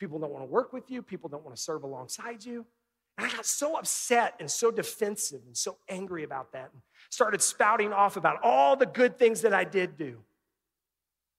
People 0.00 0.18
don't 0.18 0.32
want 0.32 0.42
to 0.42 0.50
work 0.50 0.72
with 0.72 0.90
you, 0.90 1.00
people 1.00 1.28
don't 1.28 1.44
want 1.44 1.54
to 1.54 1.62
serve 1.62 1.84
alongside 1.84 2.44
you. 2.44 2.66
And 3.16 3.24
I 3.24 3.30
got 3.30 3.46
so 3.46 3.76
upset 3.76 4.34
and 4.40 4.50
so 4.50 4.72
defensive 4.72 5.42
and 5.46 5.56
so 5.56 5.76
angry 5.88 6.24
about 6.24 6.50
that 6.54 6.70
and 6.72 6.82
started 7.08 7.40
spouting 7.40 7.92
off 7.92 8.16
about 8.16 8.38
all 8.42 8.74
the 8.74 8.86
good 8.86 9.16
things 9.16 9.42
that 9.42 9.54
I 9.54 9.62
did 9.62 9.96
do. 9.96 10.24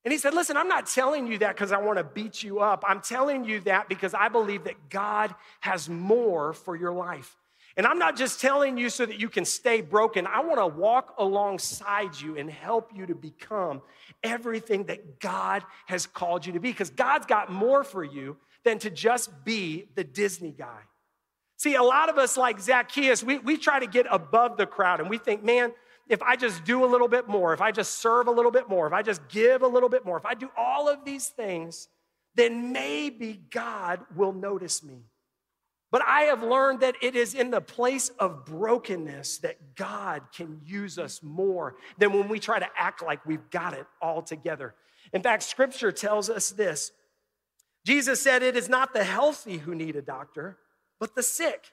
And 0.06 0.12
he 0.12 0.20
said, 0.20 0.36
Listen, 0.36 0.56
I'm 0.56 0.68
not 0.68 0.86
telling 0.86 1.28
you 1.28 1.40
that 1.40 1.56
because 1.56 1.72
I 1.72 1.80
want 1.80 1.98
to 1.98 2.04
beat 2.04 2.44
you 2.44 2.60
up. 2.60 2.84
I'm 2.88 3.02
telling 3.02 3.44
you 3.44 3.60
that 3.62 3.90
because 3.90 4.14
I 4.14 4.30
believe 4.30 4.64
that 4.66 4.90
God 4.90 5.34
has 5.62 5.90
more 5.90 6.54
for 6.54 6.76
your 6.76 6.94
life. 6.94 7.36
And 7.78 7.86
I'm 7.86 8.00
not 8.00 8.16
just 8.16 8.40
telling 8.40 8.78
you 8.78 8.90
so 8.90 9.06
that 9.06 9.20
you 9.20 9.28
can 9.28 9.44
stay 9.44 9.82
broken. 9.82 10.28
I 10.28 10.40
want 10.42 10.60
to 10.60 10.68
walk 10.68 11.16
alongside 11.18 12.20
you 12.22 12.38
and 12.38 12.50
help 12.50 12.92
you 12.96 13.06
to 13.08 13.16
become 13.16 13.82
everything 14.24 14.86
that 14.86 15.20
God 15.20 15.64
has 15.88 16.08
called 16.08 16.46
you 16.46 16.54
to 16.54 16.60
be 16.60 16.70
because 16.72 16.92
God's 16.92 17.26
got 17.26 17.52
more 17.52 17.84
for 17.84 18.04
you 18.04 18.38
than 18.64 18.80
to 18.80 18.90
just 18.90 19.44
be 19.44 19.90
the 19.96 20.06
Disney 20.06 20.52
guy. 20.52 20.80
See, 21.58 21.76
a 21.76 21.84
lot 21.84 22.10
of 22.10 22.18
us, 22.18 22.38
like 22.38 22.60
Zacchaeus, 22.60 23.24
we, 23.24 23.40
we 23.40 23.58
try 23.58 23.80
to 23.80 23.88
get 23.88 24.06
above 24.10 24.56
the 24.56 24.66
crowd 24.66 25.00
and 25.02 25.10
we 25.10 25.18
think, 25.18 25.44
man, 25.44 25.74
if 26.08 26.22
I 26.22 26.36
just 26.36 26.64
do 26.64 26.86
a 26.86 26.88
little 26.88 27.08
bit 27.08 27.28
more, 27.28 27.54
if 27.54 27.62
I 27.62 27.72
just 27.72 28.00
serve 28.00 28.28
a 28.28 28.32
little 28.32 28.52
bit 28.52 28.70
more, 28.70 28.86
if 28.88 28.94
I 28.94 29.02
just 29.02 29.28
give 29.28 29.64
a 29.64 29.68
little 29.68 29.90
bit 29.90 30.06
more, 30.06 30.18
if 30.18 30.26
I 30.26 30.34
do 30.34 30.50
all 30.58 30.88
of 30.88 31.04
these 31.04 31.30
things, 31.30 31.88
then 32.36 32.72
maybe 32.72 33.42
God 33.50 34.02
will 34.16 34.34
notice 34.34 34.84
me. 34.84 35.06
But 35.92 36.04
I 36.06 36.24
have 36.24 36.44
learned 36.44 36.82
that 36.82 36.96
it 37.02 37.16
is 37.16 37.34
in 37.34 37.52
the 37.52 37.62
place 37.62 38.10
of 38.20 38.46
brokenness 38.46 39.38
that 39.40 39.76
God 39.76 40.24
can 40.36 40.60
use 40.66 41.00
us 41.00 41.24
more 41.24 41.78
than 41.98 42.12
when 42.12 42.28
we 42.28 42.40
try 42.40 42.60
to 42.60 42.68
act 42.78 43.02
like 43.02 43.26
we've 43.26 43.50
got 43.50 43.74
it 43.74 43.88
all 44.02 44.22
together. 44.22 44.76
In 45.14 45.22
fact, 45.22 45.44
scripture 45.44 45.92
tells 45.92 46.30
us 46.30 46.50
this 46.50 46.92
Jesus 47.86 48.22
said, 48.22 48.44
It 48.44 48.58
is 48.58 48.68
not 48.68 48.94
the 48.94 49.04
healthy 49.04 49.60
who 49.60 49.76
need 49.76 49.96
a 49.96 50.02
doctor, 50.02 50.58
but 51.00 51.16
the 51.16 51.24
sick. 51.24 51.72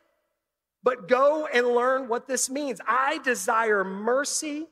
But 0.83 1.09
go 1.09 1.47
and 1.47 1.66
learn 1.68 2.09
what 2.09 2.27
this 2.27 2.51
means. 2.51 2.81
I 2.87 3.18
desire 3.18 3.85
mercy 3.85 4.66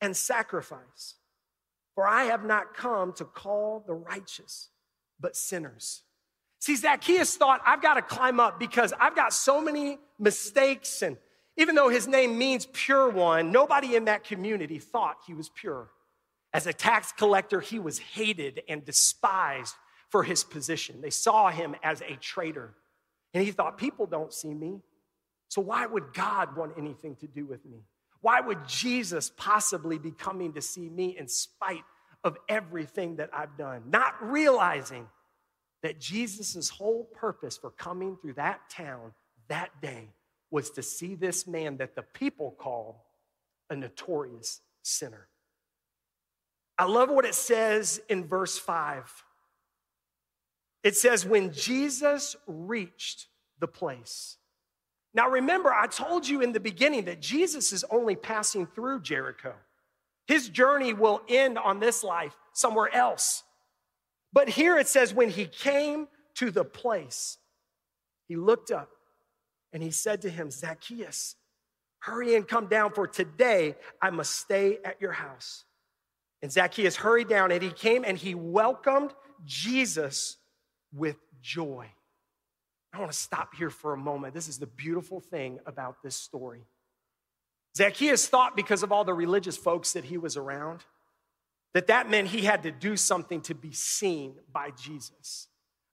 and 0.00 0.16
sacrifice, 0.16 1.16
for 1.94 2.06
I 2.08 2.24
have 2.24 2.44
not 2.44 2.74
come 2.74 3.12
to 3.14 3.24
call 3.24 3.84
the 3.86 3.94
righteous, 3.94 4.70
but 5.20 5.36
sinners. 5.36 6.02
See, 6.60 6.76
Zacchaeus 6.76 7.36
thought, 7.36 7.60
I've 7.64 7.82
got 7.82 7.94
to 7.94 8.02
climb 8.02 8.40
up 8.40 8.58
because 8.58 8.92
I've 8.98 9.14
got 9.14 9.32
so 9.32 9.60
many 9.60 9.98
mistakes. 10.18 11.02
And 11.02 11.16
even 11.56 11.74
though 11.74 11.88
his 11.88 12.08
name 12.08 12.38
means 12.38 12.66
pure 12.72 13.08
one, 13.08 13.52
nobody 13.52 13.96
in 13.96 14.06
that 14.06 14.24
community 14.24 14.78
thought 14.78 15.18
he 15.26 15.34
was 15.34 15.48
pure. 15.48 15.90
As 16.52 16.66
a 16.66 16.72
tax 16.72 17.12
collector, 17.12 17.60
he 17.60 17.78
was 17.78 17.98
hated 17.98 18.62
and 18.68 18.84
despised 18.84 19.74
for 20.08 20.22
his 20.22 20.42
position. 20.42 21.00
They 21.00 21.10
saw 21.10 21.50
him 21.50 21.76
as 21.82 22.00
a 22.00 22.16
traitor. 22.16 22.74
And 23.34 23.44
he 23.44 23.52
thought, 23.52 23.76
people 23.76 24.06
don't 24.06 24.32
see 24.32 24.54
me. 24.54 24.80
So, 25.48 25.60
why 25.60 25.86
would 25.86 26.12
God 26.12 26.56
want 26.56 26.72
anything 26.76 27.16
to 27.16 27.26
do 27.26 27.46
with 27.46 27.64
me? 27.64 27.84
Why 28.20 28.40
would 28.40 28.66
Jesus 28.66 29.30
possibly 29.36 29.98
be 29.98 30.10
coming 30.10 30.52
to 30.54 30.62
see 30.62 30.88
me 30.88 31.16
in 31.16 31.28
spite 31.28 31.84
of 32.24 32.36
everything 32.48 33.16
that 33.16 33.30
I've 33.32 33.56
done? 33.56 33.84
Not 33.86 34.14
realizing 34.20 35.08
that 35.82 36.00
Jesus' 36.00 36.68
whole 36.68 37.04
purpose 37.04 37.56
for 37.56 37.70
coming 37.70 38.16
through 38.16 38.34
that 38.34 38.68
town 38.68 39.12
that 39.48 39.80
day 39.80 40.08
was 40.50 40.70
to 40.72 40.82
see 40.82 41.14
this 41.14 41.46
man 41.46 41.76
that 41.76 41.94
the 41.94 42.02
people 42.02 42.54
call 42.58 43.06
a 43.70 43.76
notorious 43.76 44.60
sinner. 44.82 45.28
I 46.76 46.84
love 46.84 47.10
what 47.10 47.24
it 47.24 47.34
says 47.34 48.00
in 48.08 48.26
verse 48.26 48.58
5. 48.58 49.24
It 50.84 50.96
says, 50.96 51.26
When 51.26 51.52
Jesus 51.52 52.36
reached 52.46 53.26
the 53.58 53.68
place. 53.68 54.36
Now, 55.14 55.28
remember, 55.28 55.72
I 55.72 55.86
told 55.86 56.28
you 56.28 56.42
in 56.42 56.52
the 56.52 56.60
beginning 56.60 57.06
that 57.06 57.20
Jesus 57.20 57.72
is 57.72 57.84
only 57.90 58.14
passing 58.14 58.66
through 58.66 59.02
Jericho. 59.02 59.54
His 60.26 60.48
journey 60.48 60.92
will 60.92 61.22
end 61.28 61.58
on 61.58 61.80
this 61.80 62.04
life 62.04 62.36
somewhere 62.52 62.94
else. 62.94 63.42
But 64.32 64.48
here 64.48 64.76
it 64.78 64.86
says, 64.86 65.14
when 65.14 65.30
he 65.30 65.46
came 65.46 66.06
to 66.34 66.50
the 66.50 66.64
place, 66.64 67.38
he 68.26 68.36
looked 68.36 68.70
up 68.70 68.90
and 69.72 69.82
he 69.82 69.90
said 69.90 70.22
to 70.22 70.30
him, 70.30 70.50
Zacchaeus, 70.50 71.36
hurry 72.00 72.34
and 72.34 72.46
come 72.46 72.66
down, 72.66 72.92
for 72.92 73.06
today 73.06 73.74
I 74.02 74.10
must 74.10 74.36
stay 74.36 74.78
at 74.84 75.00
your 75.00 75.12
house. 75.12 75.64
And 76.42 76.52
Zacchaeus 76.52 76.96
hurried 76.96 77.28
down 77.28 77.50
and 77.50 77.62
he 77.62 77.70
came 77.70 78.04
and 78.04 78.18
he 78.18 78.34
welcomed 78.34 79.12
Jesus 79.46 80.36
with 80.92 81.16
joy. 81.40 81.86
I 82.98 83.00
want 83.00 83.12
to 83.12 83.18
stop 83.18 83.54
here 83.54 83.70
for 83.70 83.92
a 83.92 83.96
moment. 83.96 84.34
This 84.34 84.48
is 84.48 84.58
the 84.58 84.66
beautiful 84.66 85.20
thing 85.20 85.60
about 85.66 86.02
this 86.02 86.16
story. 86.16 86.66
Zacchaeus 87.76 88.26
thought 88.26 88.56
because 88.56 88.82
of 88.82 88.90
all 88.90 89.04
the 89.04 89.14
religious 89.14 89.56
folks 89.56 89.92
that 89.92 90.02
he 90.02 90.18
was 90.18 90.36
around, 90.36 90.80
that 91.74 91.86
that 91.86 92.10
meant 92.10 92.26
he 92.26 92.40
had 92.40 92.64
to 92.64 92.72
do 92.72 92.96
something 92.96 93.40
to 93.42 93.54
be 93.54 93.70
seen 93.70 94.34
by 94.52 94.72
Jesus. 94.72 95.46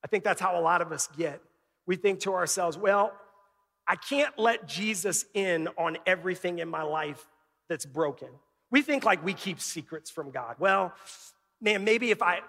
I 0.04 0.08
think 0.08 0.24
that's 0.24 0.41
how 0.41 0.60
a 0.60 0.62
lot 0.62 0.82
of 0.82 0.91
us 0.91 1.08
get. 1.15 1.41
We 1.86 1.96
think 1.96 2.22
to 2.22 2.34
ourselves, 2.34 2.76
well, 2.76 3.13
I 3.88 3.98
can't 3.98 4.34
let 4.39 4.68
Jesus 4.68 5.26
in 5.36 5.68
on 5.78 6.00
everything 6.08 6.58
in 6.58 6.68
my 6.68 6.82
life 6.82 7.24
that's 7.70 7.86
broken. 7.86 8.30
We 8.72 8.82
think 8.82 9.04
like 9.04 9.24
we 9.24 9.34
keep 9.34 9.60
secrets 9.60 10.10
from 10.10 10.32
God. 10.32 10.56
Well, 10.58 10.91
man, 11.62 11.84
maybe 11.84 12.10
if 12.10 12.24
I 12.24 12.39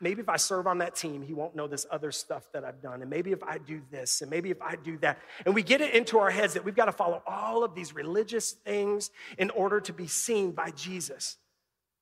maybe 0.00 0.20
if 0.20 0.28
I 0.28 0.36
serve 0.36 0.66
on 0.66 0.78
that 0.78 0.94
team, 0.94 1.22
he 1.22 1.34
won't 1.34 1.54
know 1.54 1.66
this 1.66 1.86
other 1.90 2.12
stuff 2.12 2.44
that 2.52 2.64
I've 2.64 2.80
done. 2.80 3.00
And 3.00 3.10
maybe 3.10 3.32
if 3.32 3.42
I 3.42 3.58
do 3.58 3.80
this, 3.90 4.22
and 4.22 4.30
maybe 4.30 4.50
if 4.50 4.60
I 4.62 4.76
do 4.76 4.98
that. 4.98 5.18
And 5.44 5.54
we 5.54 5.62
get 5.62 5.80
it 5.80 5.94
into 5.94 6.18
our 6.18 6.30
heads 6.30 6.54
that 6.54 6.64
we've 6.64 6.74
got 6.74 6.86
to 6.86 6.92
follow 6.92 7.22
all 7.26 7.64
of 7.64 7.74
these 7.74 7.94
religious 7.94 8.52
things 8.52 9.10
in 9.38 9.50
order 9.50 9.80
to 9.80 9.92
be 9.92 10.06
seen 10.06 10.52
by 10.52 10.70
Jesus. 10.70 11.36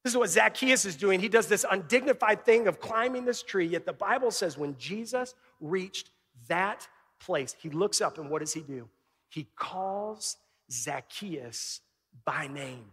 This 0.05 0.12
is 0.12 0.16
what 0.16 0.31
Zacchaeus 0.31 0.85
is 0.85 0.97
doing. 0.97 1.21
He 1.21 1.29
does 1.29 1.49
this 1.49 1.66
undignified 1.68 2.44
thing 2.44 2.66
of 2.68 2.81
climbing 2.81 3.25
this 3.25 3.42
tree, 3.42 3.66
yet 3.66 3.85
the 3.85 3.92
Bible 3.92 4.31
says 4.31 4.57
when 4.57 4.77
Jesus 4.79 5.35
reached 5.61 6.11
that 6.49 6.87
place, 7.21 7.57
he 7.59 7.68
looks 7.71 8.01
up 8.01 8.18
and 8.18 8.31
what 8.31 8.40
does 8.40 8.55
he 8.55 8.61
do? 8.61 8.88
He 9.29 9.49
calls 9.57 10.37
Zacchaeus 10.71 11.81
by 12.25 12.47
name. 12.47 12.92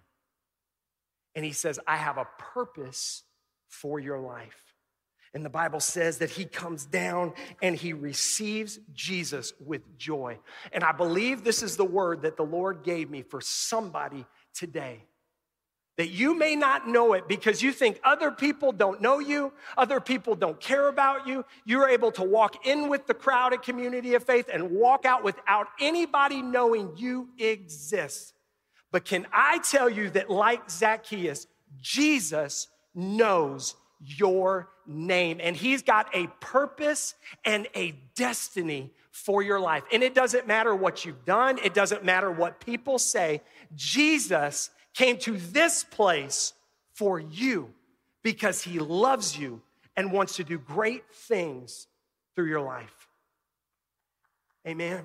And 1.35 1.45
he 1.45 1.51
says, 1.51 1.79
I 1.85 1.97
have 1.97 2.17
a 2.17 2.27
purpose 2.37 3.23
for 3.75 3.99
your 3.99 4.19
life. 4.19 4.65
And 5.33 5.43
the 5.43 5.49
Bible 5.49 5.81
says 5.81 6.19
that 6.19 6.29
he 6.29 6.45
comes 6.45 6.85
down 6.85 7.33
and 7.61 7.75
he 7.75 7.91
receives 7.91 8.79
Jesus 8.93 9.51
with 9.59 9.97
joy. 9.97 10.39
And 10.71 10.81
I 10.81 10.93
believe 10.93 11.43
this 11.43 11.61
is 11.61 11.75
the 11.75 11.83
word 11.83 12.21
that 12.21 12.37
the 12.37 12.45
Lord 12.45 12.83
gave 12.83 13.09
me 13.09 13.21
for 13.21 13.41
somebody 13.41 14.25
today. 14.53 15.03
That 15.97 16.09
you 16.09 16.37
may 16.37 16.55
not 16.55 16.87
know 16.87 17.13
it 17.13 17.27
because 17.27 17.61
you 17.61 17.73
think 17.73 17.99
other 18.03 18.31
people 18.31 18.71
don't 18.71 19.01
know 19.01 19.19
you, 19.19 19.51
other 19.77 19.99
people 19.99 20.35
don't 20.35 20.59
care 20.59 20.87
about 20.87 21.27
you. 21.27 21.43
You're 21.65 21.89
able 21.89 22.13
to 22.13 22.23
walk 22.23 22.65
in 22.65 22.87
with 22.87 23.05
the 23.05 23.13
crowded 23.13 23.61
community 23.61 24.15
of 24.15 24.23
faith 24.23 24.49
and 24.51 24.71
walk 24.71 25.05
out 25.05 25.23
without 25.23 25.67
anybody 25.81 26.41
knowing 26.41 26.93
you 26.95 27.29
exist. 27.37 28.33
But 28.91 29.03
can 29.03 29.27
I 29.33 29.59
tell 29.59 29.89
you 29.89 30.09
that, 30.11 30.29
like 30.29 30.69
Zacchaeus, 30.69 31.47
Jesus 31.81 32.69
knows 32.95 33.75
your 33.99 34.69
name. 34.87 35.39
And 35.41 35.55
He's 35.55 35.81
got 35.81 36.09
a 36.15 36.27
purpose 36.39 37.15
and 37.43 37.67
a 37.75 37.91
destiny 38.15 38.91
for 39.11 39.41
your 39.41 39.59
life. 39.59 39.83
And 39.91 40.03
it 40.03 40.13
doesn't 40.13 40.47
matter 40.47 40.75
what 40.75 41.05
you've 41.05 41.25
done, 41.25 41.59
it 41.63 41.73
doesn't 41.73 42.03
matter 42.03 42.31
what 42.31 42.59
people 42.59 42.99
say. 42.99 43.41
Jesus 43.75 44.69
came 44.93 45.17
to 45.19 45.37
this 45.37 45.83
place 45.83 46.53
for 46.93 47.19
you 47.19 47.73
because 48.23 48.61
He 48.61 48.79
loves 48.79 49.37
you 49.37 49.61
and 49.97 50.11
wants 50.11 50.35
to 50.37 50.43
do 50.43 50.57
great 50.57 51.03
things 51.13 51.87
through 52.35 52.47
your 52.47 52.61
life. 52.61 53.07
Amen. 54.67 55.03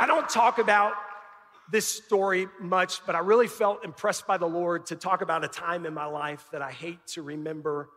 I 0.00 0.06
don't 0.06 0.28
talk 0.28 0.58
about 0.58 0.94
this 1.70 1.86
story 1.86 2.46
much, 2.60 3.04
but 3.06 3.14
I 3.14 3.18
really 3.18 3.46
felt 3.46 3.84
impressed 3.84 4.26
by 4.26 4.38
the 4.38 4.46
Lord 4.46 4.86
to 4.86 4.96
talk 4.96 5.20
about 5.20 5.44
a 5.44 5.48
time 5.48 5.84
in 5.84 5.92
my 5.92 6.06
life 6.06 6.48
that 6.52 6.62
I 6.62 6.70
hate 6.70 7.06
to 7.08 7.22
remember 7.22 7.90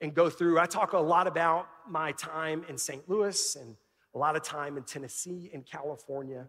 and 0.00 0.12
go 0.12 0.28
through. 0.28 0.58
I 0.58 0.66
talk 0.66 0.92
a 0.92 0.98
lot 0.98 1.26
about 1.26 1.66
my 1.88 2.12
time 2.12 2.64
in 2.68 2.76
St. 2.76 3.08
Louis 3.08 3.56
and 3.56 3.76
a 4.14 4.18
lot 4.18 4.34
of 4.34 4.42
time 4.42 4.76
in 4.76 4.82
Tennessee 4.82 5.50
and 5.54 5.64
California. 5.64 6.48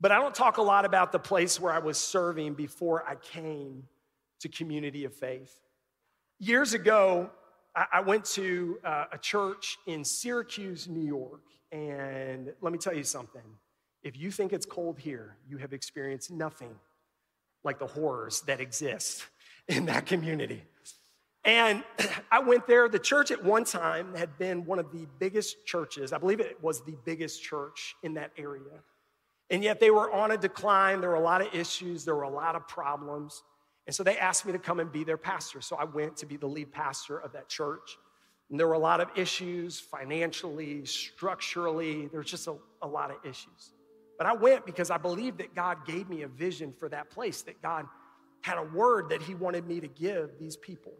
But 0.00 0.10
I 0.10 0.20
don't 0.20 0.34
talk 0.34 0.56
a 0.56 0.62
lot 0.62 0.84
about 0.84 1.12
the 1.12 1.18
place 1.18 1.60
where 1.60 1.72
I 1.72 1.78
was 1.78 1.98
serving 1.98 2.54
before 2.54 3.06
I 3.08 3.16
came 3.16 3.84
to 4.40 4.48
Community 4.48 5.04
of 5.04 5.14
Faith. 5.14 5.60
Years 6.38 6.74
ago, 6.74 7.30
I 7.76 8.00
went 8.00 8.24
to 8.26 8.78
uh, 8.84 9.06
a 9.12 9.18
church 9.18 9.78
in 9.86 10.04
Syracuse, 10.04 10.86
New 10.88 11.04
York. 11.04 11.42
And 11.72 12.52
let 12.60 12.72
me 12.72 12.78
tell 12.78 12.94
you 12.94 13.02
something 13.02 13.42
if 14.04 14.16
you 14.18 14.30
think 14.30 14.52
it's 14.52 14.66
cold 14.66 14.98
here, 14.98 15.36
you 15.48 15.56
have 15.56 15.72
experienced 15.72 16.30
nothing 16.30 16.74
like 17.64 17.78
the 17.78 17.86
horrors 17.86 18.42
that 18.42 18.60
exist 18.60 19.24
in 19.68 19.86
that 19.86 20.06
community. 20.06 20.62
And 21.44 21.82
I 22.30 22.38
went 22.40 22.66
there. 22.66 22.88
The 22.88 22.98
church 22.98 23.30
at 23.30 23.42
one 23.42 23.64
time 23.64 24.14
had 24.14 24.38
been 24.38 24.64
one 24.64 24.78
of 24.78 24.92
the 24.92 25.06
biggest 25.18 25.66
churches. 25.66 26.12
I 26.12 26.18
believe 26.18 26.40
it 26.40 26.62
was 26.62 26.82
the 26.82 26.96
biggest 27.04 27.42
church 27.42 27.96
in 28.02 28.14
that 28.14 28.30
area. 28.36 28.82
And 29.50 29.62
yet 29.62 29.80
they 29.80 29.90
were 29.90 30.10
on 30.12 30.30
a 30.30 30.36
decline. 30.36 31.00
There 31.00 31.10
were 31.10 31.16
a 31.16 31.20
lot 31.20 31.40
of 31.40 31.54
issues, 31.54 32.04
there 32.04 32.14
were 32.14 32.22
a 32.22 32.30
lot 32.30 32.54
of 32.54 32.66
problems. 32.68 33.42
And 33.86 33.94
so 33.94 34.02
they 34.02 34.16
asked 34.16 34.46
me 34.46 34.52
to 34.52 34.58
come 34.58 34.80
and 34.80 34.90
be 34.90 35.04
their 35.04 35.18
pastor. 35.18 35.60
So 35.60 35.76
I 35.76 35.84
went 35.84 36.16
to 36.18 36.26
be 36.26 36.36
the 36.36 36.46
lead 36.46 36.72
pastor 36.72 37.18
of 37.18 37.32
that 37.32 37.48
church. 37.48 37.98
And 38.50 38.58
there 38.58 38.66
were 38.66 38.74
a 38.74 38.78
lot 38.78 39.00
of 39.00 39.08
issues 39.16 39.78
financially, 39.78 40.84
structurally, 40.86 42.06
there's 42.06 42.30
just 42.30 42.46
a, 42.46 42.56
a 42.80 42.86
lot 42.86 43.10
of 43.10 43.16
issues. 43.24 43.73
But 44.18 44.26
I 44.26 44.32
went 44.34 44.66
because 44.66 44.90
I 44.90 44.98
believed 44.98 45.38
that 45.38 45.54
God 45.54 45.86
gave 45.86 46.08
me 46.08 46.22
a 46.22 46.28
vision 46.28 46.72
for 46.72 46.88
that 46.88 47.10
place, 47.10 47.42
that 47.42 47.60
God 47.62 47.86
had 48.42 48.58
a 48.58 48.62
word 48.62 49.08
that 49.10 49.22
He 49.22 49.34
wanted 49.34 49.66
me 49.66 49.80
to 49.80 49.88
give 49.88 50.38
these 50.38 50.56
people. 50.56 50.92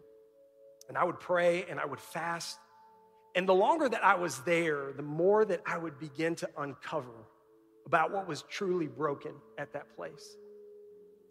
And 0.89 0.97
I 0.97 1.03
would 1.03 1.19
pray 1.19 1.65
and 1.69 1.79
I 1.79 1.85
would 1.85 1.99
fast. 1.99 2.59
And 3.35 3.47
the 3.47 3.53
longer 3.53 3.89
that 3.89 4.03
I 4.03 4.15
was 4.15 4.39
there, 4.39 4.93
the 4.95 5.03
more 5.03 5.45
that 5.45 5.61
I 5.65 5.77
would 5.77 5.99
begin 5.99 6.35
to 6.35 6.49
uncover 6.57 7.25
about 7.85 8.11
what 8.11 8.27
was 8.27 8.43
truly 8.49 8.87
broken 8.87 9.33
at 9.57 9.73
that 9.73 9.95
place. 9.95 10.35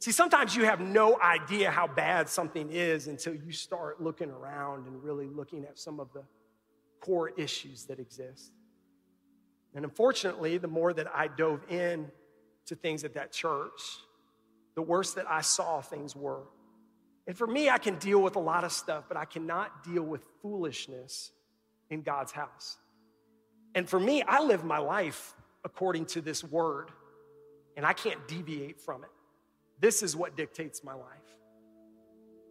See, 0.01 0.13
sometimes 0.13 0.55
you 0.55 0.67
have 0.67 0.81
no 0.81 1.19
idea 1.21 1.71
how 1.71 1.87
bad 1.87 2.29
something 2.29 2.71
is 2.71 3.07
until 3.07 3.35
you 3.35 3.53
start 3.53 4.03
looking 4.03 4.31
around 4.31 4.87
and 4.87 5.03
really 5.03 5.27
looking 5.27 5.65
at 5.65 5.79
some 5.79 5.99
of 5.99 6.13
the 6.13 6.23
core 7.01 7.31
issues 7.31 7.85
that 7.85 7.99
exist. 7.99 8.53
And 9.75 9.85
unfortunately, 9.85 10.59
the 10.59 10.69
more 10.69 10.93
that 10.93 11.09
I 11.15 11.29
dove 11.29 11.61
in 11.69 12.11
to 12.67 12.75
things 12.75 13.05
at 13.05 13.15
that 13.15 13.33
church, 13.33 13.81
the 14.75 14.83
worse 14.83 15.15
that 15.15 15.29
I 15.29 15.41
saw 15.41 15.81
things 15.81 16.15
were. 16.15 16.43
And 17.27 17.37
for 17.37 17.47
me, 17.47 17.71
I 17.71 17.79
can 17.79 17.97
deal 17.99 18.21
with 18.21 18.37
a 18.37 18.41
lot 18.41 18.65
of 18.65 18.73
stuff, 18.73 19.05
but 19.09 19.17
I 19.17 19.25
cannot 19.25 19.85
deal 19.85 20.03
with 20.03 20.23
foolishness 20.43 21.33
in 21.91 22.03
God's 22.03 22.33
house. 22.33 22.77
And 23.75 23.89
for 23.89 23.99
me, 23.99 24.23
I 24.23 24.43
live 24.43 24.65
my 24.65 24.79
life 24.79 25.35
according 25.65 26.07
to 26.07 26.21
this 26.21 26.45
word, 26.45 26.91
and 27.77 27.85
I 27.85 27.93
can't 27.93 28.29
deviate 28.29 28.81
from 28.81 29.03
it. 29.03 29.11
This 29.81 30.03
is 30.03 30.15
what 30.15 30.37
dictates 30.37 30.85
my 30.85 30.95
life. 30.95 31.09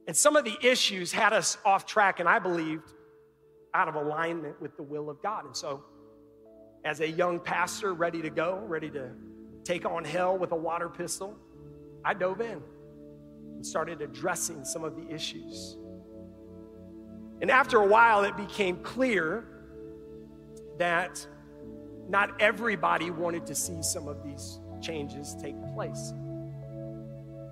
And 0.07 0.17
some 0.17 0.35
of 0.35 0.43
the 0.43 0.57
issues 0.61 1.13
had 1.13 1.31
us 1.31 1.57
off 1.63 1.85
track, 1.85 2.19
and 2.19 2.27
I 2.27 2.39
believed 2.39 2.91
out 3.73 3.87
of 3.87 3.95
alignment 3.95 4.61
with 4.61 4.75
the 4.75 4.83
will 4.83 5.09
of 5.09 5.21
God. 5.21 5.45
And 5.45 5.55
so 5.55 5.83
as 6.85 6.99
a 6.99 7.09
young 7.09 7.39
pastor 7.39 7.93
ready 7.93 8.21
to 8.21 8.29
go, 8.29 8.61
ready 8.67 8.89
to 8.91 9.11
take 9.63 9.85
on 9.85 10.03
hell 10.03 10.37
with 10.37 10.51
a 10.51 10.55
water 10.55 10.89
pistol, 10.89 11.37
I 12.03 12.13
dove 12.13 12.41
in 12.41 12.61
and 13.55 13.65
started 13.65 14.01
addressing 14.01 14.65
some 14.65 14.83
of 14.83 14.95
the 14.95 15.13
issues. 15.13 15.77
And 17.41 17.49
after 17.49 17.77
a 17.77 17.87
while, 17.87 18.23
it 18.23 18.35
became 18.35 18.77
clear 18.77 19.45
that 20.77 21.25
not 22.09 22.41
everybody 22.41 23.11
wanted 23.11 23.45
to 23.47 23.55
see 23.55 23.81
some 23.81 24.07
of 24.07 24.23
these 24.23 24.59
changes 24.81 25.35
take 25.41 25.55
place. 25.73 26.13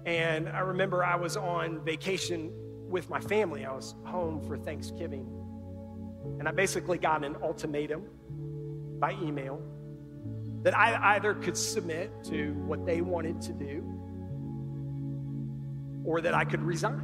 And 0.06 0.50
I 0.50 0.60
remember 0.60 1.06
I 1.06 1.16
was 1.16 1.38
on 1.38 1.84
vacation 1.86 2.52
with 2.90 3.10
my 3.10 3.20
family. 3.20 3.66
I 3.66 3.74
was 3.74 3.96
home 4.04 4.42
for 4.42 4.58
Thanksgiving. 4.58 5.26
And 6.40 6.48
I 6.48 6.52
basically 6.52 6.98
got 6.98 7.24
an 7.24 7.38
ultimatum 7.42 8.06
by 9.02 9.18
email 9.22 9.62
that 10.62 10.78
I 10.78 11.16
either 11.16 11.34
could 11.34 11.58
submit 11.58 12.12
to 12.26 12.54
what 12.68 12.86
they 12.86 13.02
wanted 13.02 13.42
to 13.42 13.52
do 13.52 13.84
or 16.06 16.22
that 16.22 16.34
I 16.34 16.46
could 16.46 16.62
resign. 16.62 17.02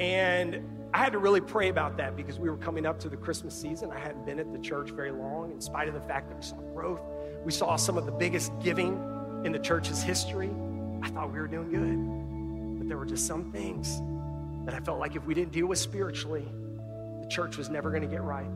And 0.00 0.62
I 0.94 0.98
had 0.98 1.12
to 1.12 1.18
really 1.18 1.40
pray 1.40 1.68
about 1.68 1.96
that 1.98 2.16
because 2.16 2.38
we 2.38 2.48
were 2.48 2.56
coming 2.56 2.86
up 2.86 2.98
to 3.00 3.08
the 3.08 3.16
Christmas 3.16 3.54
season. 3.54 3.90
I 3.92 3.98
hadn't 3.98 4.24
been 4.24 4.40
at 4.40 4.52
the 4.52 4.58
church 4.58 4.90
very 4.90 5.12
long, 5.12 5.52
in 5.52 5.60
spite 5.60 5.88
of 5.88 5.94
the 5.94 6.00
fact 6.00 6.28
that 6.30 6.36
we 6.36 6.42
saw 6.42 6.56
growth. 6.72 7.02
We 7.44 7.52
saw 7.52 7.76
some 7.76 7.98
of 7.98 8.06
the 8.06 8.12
biggest 8.12 8.50
giving 8.62 8.94
in 9.44 9.52
the 9.52 9.58
church's 9.58 10.02
history. 10.02 10.50
I 11.02 11.10
thought 11.10 11.32
we 11.32 11.38
were 11.38 11.46
doing 11.46 11.70
good. 11.70 12.78
But 12.78 12.88
there 12.88 12.96
were 12.96 13.06
just 13.06 13.26
some 13.26 13.52
things 13.52 14.00
that 14.64 14.74
I 14.74 14.80
felt 14.80 14.98
like 14.98 15.16
if 15.16 15.26
we 15.26 15.34
didn't 15.34 15.52
deal 15.52 15.66
with 15.66 15.78
spiritually, 15.78 16.46
the 17.20 17.28
church 17.28 17.58
was 17.58 17.68
never 17.68 17.90
going 17.90 18.02
to 18.02 18.08
get 18.08 18.22
right. 18.22 18.48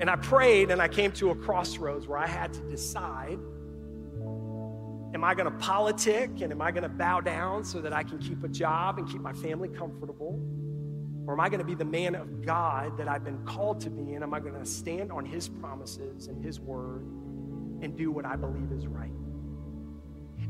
And 0.00 0.08
I 0.08 0.16
prayed 0.16 0.70
and 0.70 0.80
I 0.80 0.88
came 0.88 1.12
to 1.12 1.30
a 1.30 1.34
crossroads 1.34 2.06
where 2.06 2.18
I 2.18 2.26
had 2.26 2.52
to 2.54 2.60
decide 2.62 3.38
am 5.14 5.24
I 5.24 5.34
going 5.34 5.50
to 5.50 5.58
politic 5.58 6.42
and 6.42 6.52
am 6.52 6.60
I 6.60 6.70
going 6.70 6.82
to 6.82 6.88
bow 6.88 7.20
down 7.20 7.64
so 7.64 7.80
that 7.80 7.92
I 7.92 8.02
can 8.02 8.18
keep 8.18 8.44
a 8.44 8.48
job 8.48 8.98
and 8.98 9.08
keep 9.08 9.20
my 9.20 9.32
family 9.32 9.68
comfortable? 9.68 10.40
Or 11.26 11.34
am 11.34 11.40
I 11.40 11.48
going 11.48 11.60
to 11.60 11.64
be 11.64 11.74
the 11.74 11.84
man 11.84 12.14
of 12.14 12.44
God 12.44 12.96
that 12.98 13.08
I've 13.08 13.24
been 13.24 13.44
called 13.44 13.80
to 13.80 13.90
be? 13.90 14.14
And 14.14 14.22
am 14.22 14.32
I 14.32 14.40
going 14.40 14.54
to 14.54 14.66
stand 14.66 15.10
on 15.10 15.24
his 15.24 15.48
promises 15.48 16.26
and 16.28 16.44
his 16.44 16.60
word 16.60 17.02
and 17.82 17.96
do 17.96 18.10
what 18.10 18.24
I 18.24 18.36
believe 18.36 18.70
is 18.72 18.86
right? 18.86 19.10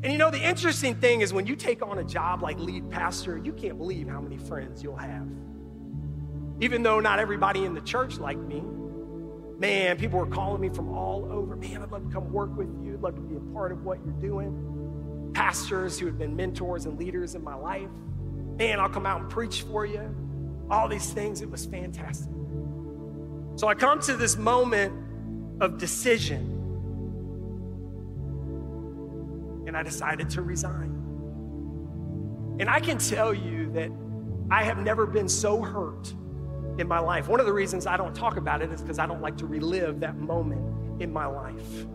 And 0.03 0.13
you 0.13 0.19
know, 0.19 0.31
the 0.31 0.43
interesting 0.43 0.95
thing 0.95 1.23
is 1.23 1.33
when 1.33 1.47
you 1.47 1.57
take 1.57 1.83
on 1.83 1.99
a 1.99 2.05
job 2.05 2.43
like 2.43 2.59
lead 2.59 2.91
pastor, 2.91 3.37
you 3.37 3.53
can't 3.53 3.79
believe 3.79 4.09
how 4.09 4.21
many 4.21 4.39
friends 4.39 4.83
you'll 4.83 4.97
have. 4.97 5.27
Even 6.61 6.83
though 6.83 7.01
not 7.01 7.19
everybody 7.19 7.65
in 7.65 7.75
the 7.75 7.81
church 7.81 8.19
liked 8.19 8.41
me, 8.41 8.63
man, 9.59 9.97
people 9.97 10.19
were 10.19 10.27
calling 10.27 10.61
me 10.61 10.69
from 10.69 10.89
all 10.97 11.29
over. 11.31 11.57
Man, 11.57 11.83
I'd 11.83 11.91
love 11.91 12.07
to 12.07 12.13
come 12.13 12.33
work 12.33 12.57
with 12.57 12.69
you. 12.83 12.95
I'd 12.95 13.03
love 13.03 13.17
to 13.17 13.21
be 13.21 13.37
a 13.37 13.53
part 13.53 13.73
of 13.73 13.85
what 13.85 13.99
you're 14.05 14.15
doing. 14.15 15.31
Pastors 15.35 15.99
who 15.99 16.07
had 16.07 16.19
been 16.19 16.35
mentors 16.35 16.87
and 16.87 16.99
leaders 16.99 17.35
in 17.35 17.43
my 17.43 17.55
life. 17.55 17.91
Man, 18.57 18.81
I'll 18.81 18.89
come 18.89 19.07
out 19.07 19.21
and 19.21 19.31
preach 19.31 19.63
for 19.63 19.85
you. 19.85 20.15
All 20.71 20.89
these 20.89 21.13
things. 21.13 21.43
It 21.43 21.51
was 21.51 21.67
fantastic. 21.67 22.33
So 23.57 23.67
I 23.67 23.75
come 23.75 24.01
to 24.03 24.17
this 24.17 24.37
moment 24.37 24.93
of 25.61 25.79
decision 25.79 26.55
and 29.67 29.77
I 29.77 29.83
decided 29.83 30.31
to 30.31 30.43
resign. 30.43 30.95
And 32.61 32.71
I 32.71 32.81
can 32.81 32.99
tell 32.99 33.35
you 33.35 33.71
that 33.73 33.91
I 34.51 34.63
have 34.63 34.79
never 34.79 35.07
been 35.07 35.29
so 35.29 35.61
hurt 35.63 36.15
in 36.79 36.89
my 36.89 36.99
life. 36.99 37.29
One 37.29 37.41
of 37.41 37.47
the 37.47 37.53
reasons 37.53 37.87
I 37.87 37.97
don't 37.97 38.15
talk 38.15 38.37
about 38.37 38.63
it 38.63 38.71
is 38.73 38.81
because 38.81 38.99
I 38.99 39.07
don't 39.07 39.21
like 39.21 39.37
to 39.39 39.47
relive 39.47 40.01
that 40.01 40.17
moment 40.17 41.03
in 41.03 41.13
my 41.13 41.27
life. 41.27 41.87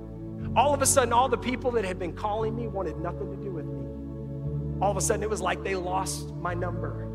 All 0.56 0.74
of 0.74 0.82
a 0.82 0.86
sudden, 0.86 1.14
all 1.14 1.30
the 1.30 1.38
people 1.38 1.72
that 1.72 1.86
had 1.86 1.98
been 1.98 2.14
calling 2.14 2.56
me 2.56 2.68
wanted 2.68 2.98
nothing 2.98 3.32
to 3.32 3.44
do 3.44 3.52
with 3.52 3.66
me. 3.66 4.82
All 4.82 4.92
of 4.92 4.98
a 4.98 5.02
sudden, 5.02 5.24
it 5.24 5.30
was 5.30 5.42
like 5.42 5.64
they 5.64 5.76
lost 5.76 6.34
my 6.36 6.54
number. 6.54 7.10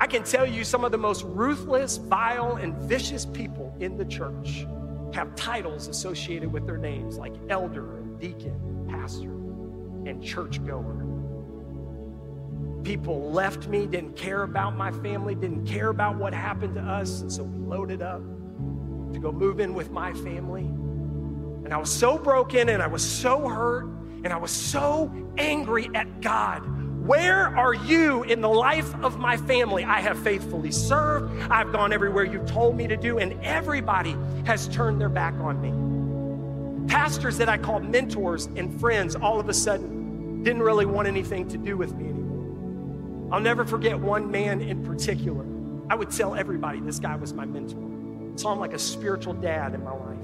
I 0.00 0.06
can 0.06 0.24
tell 0.24 0.46
you 0.46 0.64
some 0.64 0.84
of 0.84 0.90
the 0.90 0.98
most 0.98 1.24
ruthless, 1.24 1.98
vile, 1.98 2.56
and 2.56 2.74
vicious 2.74 3.24
people 3.24 3.76
in 3.78 3.96
the 3.96 4.04
church 4.04 4.66
have 5.14 5.34
titles 5.36 5.86
associated 5.88 6.52
with 6.52 6.66
their 6.66 6.78
names 6.78 7.18
like 7.18 7.34
elder 7.50 7.98
and 7.98 8.18
deacon, 8.18 8.86
pastor 8.88 9.30
and 10.08 10.22
churchgoer. 10.22 11.11
People 12.84 13.30
left 13.30 13.68
me, 13.68 13.86
didn't 13.86 14.16
care 14.16 14.42
about 14.42 14.76
my 14.76 14.90
family, 14.90 15.34
didn't 15.34 15.66
care 15.66 15.88
about 15.88 16.16
what 16.16 16.34
happened 16.34 16.74
to 16.74 16.80
us, 16.80 17.20
and 17.20 17.32
so 17.32 17.44
we 17.44 17.66
loaded 17.66 18.02
up 18.02 18.20
to 19.12 19.18
go 19.20 19.30
move 19.30 19.60
in 19.60 19.74
with 19.74 19.90
my 19.90 20.12
family. 20.12 20.64
And 21.64 21.72
I 21.72 21.76
was 21.76 21.90
so 21.90 22.18
broken 22.18 22.68
and 22.70 22.82
I 22.82 22.86
was 22.86 23.08
so 23.08 23.48
hurt 23.48 23.84
and 24.24 24.32
I 24.32 24.36
was 24.36 24.50
so 24.50 25.12
angry 25.38 25.88
at 25.94 26.20
God. 26.20 26.60
Where 27.06 27.48
are 27.56 27.74
you 27.74 28.22
in 28.24 28.40
the 28.40 28.48
life 28.48 28.94
of 29.02 29.18
my 29.18 29.36
family? 29.36 29.84
I 29.84 30.00
have 30.00 30.18
faithfully 30.20 30.70
served. 30.70 31.32
I've 31.50 31.72
gone 31.72 31.92
everywhere 31.92 32.24
you've 32.24 32.46
told 32.46 32.76
me 32.76 32.86
to 32.86 32.96
do, 32.96 33.18
and 33.18 33.32
everybody 33.44 34.16
has 34.44 34.68
turned 34.68 35.00
their 35.00 35.08
back 35.08 35.34
on 35.34 35.60
me. 35.60 36.88
Pastors 36.88 37.38
that 37.38 37.48
I 37.48 37.58
called 37.58 37.84
mentors 37.84 38.46
and 38.54 38.78
friends 38.80 39.16
all 39.16 39.40
of 39.40 39.48
a 39.48 39.54
sudden 39.54 40.44
didn't 40.44 40.62
really 40.62 40.86
want 40.86 41.08
anything 41.08 41.48
to 41.48 41.58
do 41.58 41.76
with 41.76 41.92
me 41.94 42.04
anymore. 42.04 42.21
I'll 43.32 43.40
never 43.40 43.64
forget 43.64 43.98
one 43.98 44.30
man 44.30 44.60
in 44.60 44.84
particular. 44.84 45.46
I 45.88 45.94
would 45.94 46.10
tell 46.10 46.34
everybody 46.34 46.80
this 46.80 46.98
guy 46.98 47.16
was 47.16 47.32
my 47.32 47.46
mentor. 47.46 47.78
I 48.34 48.36
saw 48.36 48.52
him 48.52 48.60
like 48.60 48.74
a 48.74 48.78
spiritual 48.78 49.32
dad 49.32 49.72
in 49.74 49.82
my 49.82 49.92
life. 49.92 50.18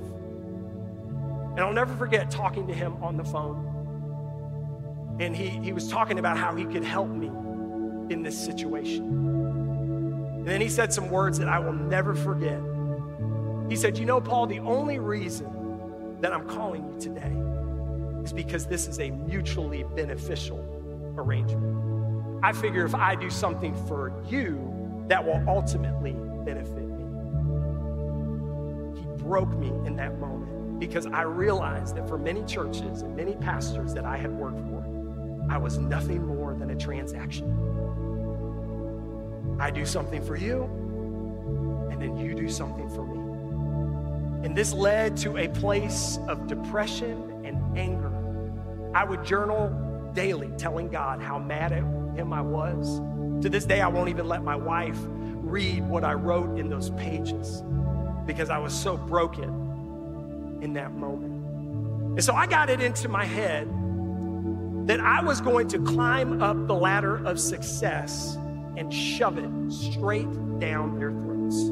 And 1.53 1.61
I'll 1.61 1.73
never 1.73 1.97
forget 1.97 2.31
talking 2.31 2.67
to 2.67 2.75
him 2.75 3.03
on 3.03 3.17
the 3.17 3.25
phone. 3.25 5.17
And 5.21 5.35
he, 5.35 5.49
he 5.49 5.73
was 5.73 5.89
talking 5.89 6.19
about 6.19 6.37
how 6.37 6.55
he 6.55 6.67
could 6.67 6.85
help 6.85 7.09
me 7.09 7.29
in 8.13 8.23
this 8.23 8.39
situation. 8.39 9.05
And 9.07 10.47
then 10.47 10.61
he 10.61 10.69
said 10.69 10.93
some 10.93 11.09
words 11.09 11.39
that 11.39 11.49
I 11.49 11.59
will 11.59 11.73
never 11.73 12.15
forget. 12.15 12.61
He 13.71 13.77
said, 13.77 13.97
You 13.97 14.05
know, 14.05 14.21
Paul, 14.21 14.47
the 14.47 14.61
only 14.61 14.99
reason 14.99 16.19
that 16.21 16.35
I'm 16.35 16.47
calling 16.47 16.93
you 16.93 17.01
today 17.01 17.35
is 18.23 18.35
because 18.35 18.67
this 18.67 18.87
is 18.87 19.01
a 19.01 19.11
mutually 19.11 19.85
beneficial 19.97 20.59
arrangement. 21.17 21.98
I 22.43 22.53
figure 22.53 22.85
if 22.85 22.95
I 22.95 23.15
do 23.15 23.31
something 23.31 23.75
for 23.87 24.13
you, 24.29 25.05
that 25.09 25.25
will 25.25 25.43
ultimately 25.49 26.13
benefit 26.45 26.85
me. 26.85 27.05
He 29.01 29.07
broke 29.23 29.57
me 29.57 29.69
in 29.87 29.97
that 29.97 30.19
moment 30.19 30.79
because 30.79 31.07
I 31.07 31.23
realized 31.23 31.97
that 31.97 32.07
for 32.09 32.19
many 32.19 32.45
churches 32.45 33.03
and 33.03 33.17
many 33.17 33.35
pastors 33.35 33.93
that 33.95 34.05
I 34.05 34.17
had 34.17 34.31
worked 34.31 34.61
for, 34.61 34.85
I 35.51 35.59
was 35.59 35.79
nothing 35.79 36.27
more 36.27 36.55
than 36.55 36.71
a 36.71 36.77
transaction. 36.77 37.47
I 39.59 39.71
do 39.71 39.85
something 39.85 40.23
for 40.23 40.37
you, 40.37 40.65
and 41.91 42.01
then 42.01 42.17
you 42.17 42.35
do 42.35 42.49
something 42.49 42.89
for 42.91 43.05
me. 43.05 43.19
And 44.47 44.57
this 44.57 44.73
led 44.73 45.17
to 45.19 45.39
a 45.39 45.49
place 45.49 46.19
of 46.29 46.47
depression 46.47 47.43
and 47.45 47.77
anger. 47.77 48.13
I 48.95 49.05
would 49.05 49.25
journal 49.25 49.71
daily, 50.15 50.53
telling 50.57 50.89
God 50.89 51.21
how 51.21 51.39
mad 51.39 51.73
at 51.73 51.83
Him 52.19 52.33
I 52.33 52.41
was. 52.41 53.01
To 53.43 53.49
this 53.49 53.65
day, 53.65 53.81
I 53.81 53.87
won't 53.87 54.09
even 54.09 54.27
let 54.27 54.43
my 54.43 54.57
wife 54.57 54.99
read 55.01 55.89
what 55.89 56.03
I 56.03 56.15
wrote 56.15 56.59
in 56.59 56.69
those 56.69 56.91
pages 56.91 57.63
because 58.27 58.51
I 58.51 58.59
was 58.59 58.75
so 58.75 58.97
broken 58.97 60.59
in 60.61 60.73
that 60.73 60.93
moment. 60.93 61.33
And 62.17 62.25
so 62.25 62.35
I 62.35 62.49
got 62.49 62.71
it 62.71 62.81
into 62.81 63.09
my 63.09 63.25
head 63.25 63.69
that 64.89 64.99
I 64.99 65.23
was 65.23 65.41
going 65.41 65.69
to 65.69 65.79
climb 65.85 66.43
up 66.43 66.67
the 66.67 66.75
ladder 66.75 67.25
of 67.25 67.39
success 67.39 68.37
and 68.77 68.93
shove 68.93 69.39
it 69.39 69.73
straight 69.73 70.27
down 70.59 70.99
their 70.99 71.13
throats. 71.13 71.71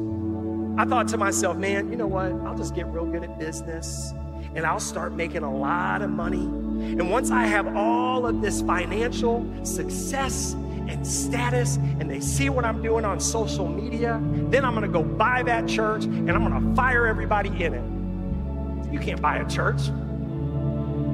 I 0.79 0.85
thought 0.85 1.09
to 1.09 1.17
myself, 1.17 1.57
man, 1.57 1.89
you 1.89 1.97
know 1.97 2.07
what? 2.07 2.31
I'll 2.47 2.57
just 2.57 2.73
get 2.73 2.87
real 2.87 3.05
good 3.05 3.23
at 3.23 3.37
business 3.37 4.13
and 4.57 4.65
I'll 4.65 4.79
start 4.79 5.13
making 5.13 5.43
a 5.43 5.55
lot 5.55 6.01
of 6.01 6.09
money. 6.09 6.41
And 6.41 7.11
once 7.11 7.29
I 7.29 7.45
have 7.45 7.77
all 7.77 8.25
of 8.25 8.41
this 8.41 8.59
financial 8.63 9.45
success 9.63 10.53
and 10.53 11.05
status, 11.05 11.77
and 11.99 12.09
they 12.09 12.19
see 12.19 12.49
what 12.49 12.65
I'm 12.65 12.81
doing 12.81 13.05
on 13.05 13.19
social 13.19 13.67
media, 13.67 14.19
then 14.49 14.65
I'm 14.65 14.73
gonna 14.73 14.87
go 14.87 15.03
buy 15.03 15.43
that 15.43 15.67
church 15.67 16.05
and 16.05 16.31
I'm 16.31 16.41
gonna 16.41 16.75
fire 16.75 17.05
everybody 17.05 17.49
in 17.63 17.75
it. 17.75 18.91
You 18.91 18.99
can't 18.99 19.21
buy 19.21 19.37
a 19.37 19.47
church. 19.47 19.91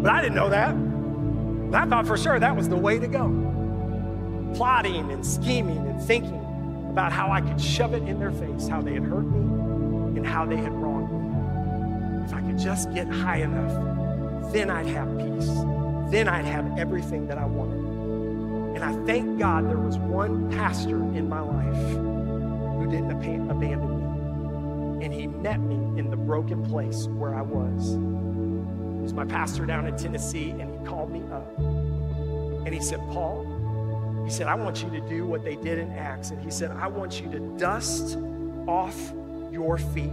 But 0.02 0.12
I 0.14 0.22
didn't 0.22 0.36
know 0.36 0.50
that. 0.50 0.74
I 1.76 1.86
thought 1.86 2.08
for 2.08 2.16
sure 2.16 2.40
that 2.40 2.56
was 2.56 2.70
the 2.70 2.78
way 2.78 2.98
to 2.98 3.08
go. 3.08 3.28
Plotting 4.56 5.12
and 5.12 5.26
scheming 5.26 5.80
and 5.80 6.02
thinking 6.02 6.40
about 6.92 7.12
how 7.12 7.30
I 7.30 7.42
could 7.42 7.60
shove 7.60 7.94
it 7.94 8.04
in 8.04 8.20
their 8.20 8.32
face, 8.32 8.70
how 8.70 8.82
they 8.82 8.94
had 8.94 9.04
hurt 9.04 9.26
me 9.26 10.18
and 10.18 10.26
how 10.26 10.46
they 10.46 10.56
had 10.56 10.72
wronged 10.72 10.88
me. 10.88 10.93
If 12.26 12.34
I 12.34 12.42
could 12.42 12.58
just 12.58 12.94
get 12.94 13.08
high 13.08 13.38
enough, 13.38 14.52
then 14.54 14.70
I'd 14.70 14.88
have 14.88 15.18
peace. 15.18 15.48
Then 16.12 16.28
I'd 16.28 16.46
have 16.46 16.78
everything 16.78 17.28
that 17.28 17.38
I 17.38 17.46
wanted. 17.46 17.80
And 18.76 18.84
I 18.84 18.94
thank 19.06 19.40
God 19.40 19.70
there 19.70 19.78
was 19.78 19.98
one 19.98 20.52
pastor 20.52 20.98
in 20.98 21.28
my 21.28 21.42
life 21.42 21.76
who 22.78 22.90
didn't 22.90 23.12
abandon 23.12 25.00
me. 25.00 25.06
And 25.06 25.14
he 25.14 25.28
met 25.28 25.60
me 25.60 26.00
in 26.00 26.10
the 26.10 26.18
broken 26.18 26.64
place 26.64 27.08
where 27.08 27.36
I 27.36 27.42
was. 27.42 27.90
He 27.92 29.02
was 29.02 29.14
my 29.14 29.26
pastor 29.26 29.66
down 29.66 29.86
in 29.86 29.98
Tennessee, 29.98 30.52
and 30.52 30.80
he 30.80 30.86
called 30.86 31.12
me 31.12 31.22
up. 31.32 31.58
And 31.58 32.74
he 32.74 32.80
said, 32.80 33.00
Paul, 33.12 33.46
he 34.24 34.32
said, 34.32 34.48
I 34.48 34.56
want 34.56 34.82
you 34.82 34.90
to 34.92 35.02
do 35.10 35.26
what 35.26 35.44
they 35.44 35.56
did 35.56 35.78
in 35.78 35.92
Acts. 35.92 36.32
And 36.32 36.42
he 36.42 36.50
said, 36.50 36.72
I 36.72 36.88
want 36.88 37.20
you 37.20 37.30
to 37.32 37.40
dust 37.58 38.18
off 38.68 38.96
your 39.52 39.78
feet 39.78 40.12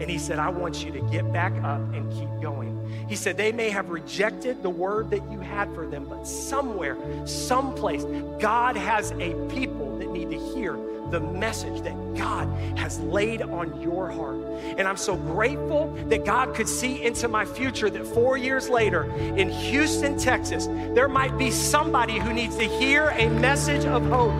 And 0.00 0.10
he 0.10 0.18
said, 0.18 0.38
I 0.38 0.48
want 0.48 0.84
you 0.84 0.90
to 0.92 1.00
get 1.10 1.30
back 1.32 1.52
up 1.62 1.80
and 1.94 2.10
keep 2.12 2.28
going. 2.40 3.06
He 3.08 3.16
said, 3.16 3.36
they 3.36 3.52
may 3.52 3.70
have 3.70 3.90
rejected 3.90 4.62
the 4.62 4.70
word 4.70 5.10
that 5.10 5.30
you 5.30 5.40
had 5.40 5.72
for 5.74 5.86
them, 5.86 6.06
but 6.08 6.26
somewhere, 6.26 6.96
someplace, 7.26 8.04
God 8.40 8.76
has 8.76 9.10
a 9.12 9.34
people 9.48 9.98
that 9.98 10.10
need 10.10 10.30
to 10.30 10.38
hear 10.54 10.78
the 11.10 11.20
message 11.20 11.82
that 11.82 12.14
God 12.14 12.48
has 12.78 13.00
laid 13.00 13.42
on 13.42 13.80
your 13.82 14.08
heart. 14.10 14.36
And 14.78 14.86
I'm 14.86 14.96
so 14.96 15.16
grateful 15.16 15.92
that 16.08 16.24
God 16.24 16.54
could 16.54 16.68
see 16.68 17.02
into 17.02 17.26
my 17.28 17.44
future 17.44 17.90
that 17.90 18.06
four 18.06 18.36
years 18.36 18.68
later 18.68 19.10
in 19.36 19.50
Houston, 19.50 20.16
Texas, 20.16 20.66
there 20.66 21.08
might 21.08 21.36
be 21.36 21.50
somebody 21.50 22.18
who 22.18 22.32
needs 22.32 22.56
to 22.56 22.64
hear 22.64 23.08
a 23.10 23.28
message 23.28 23.84
of 23.86 24.04
hope. 24.06 24.34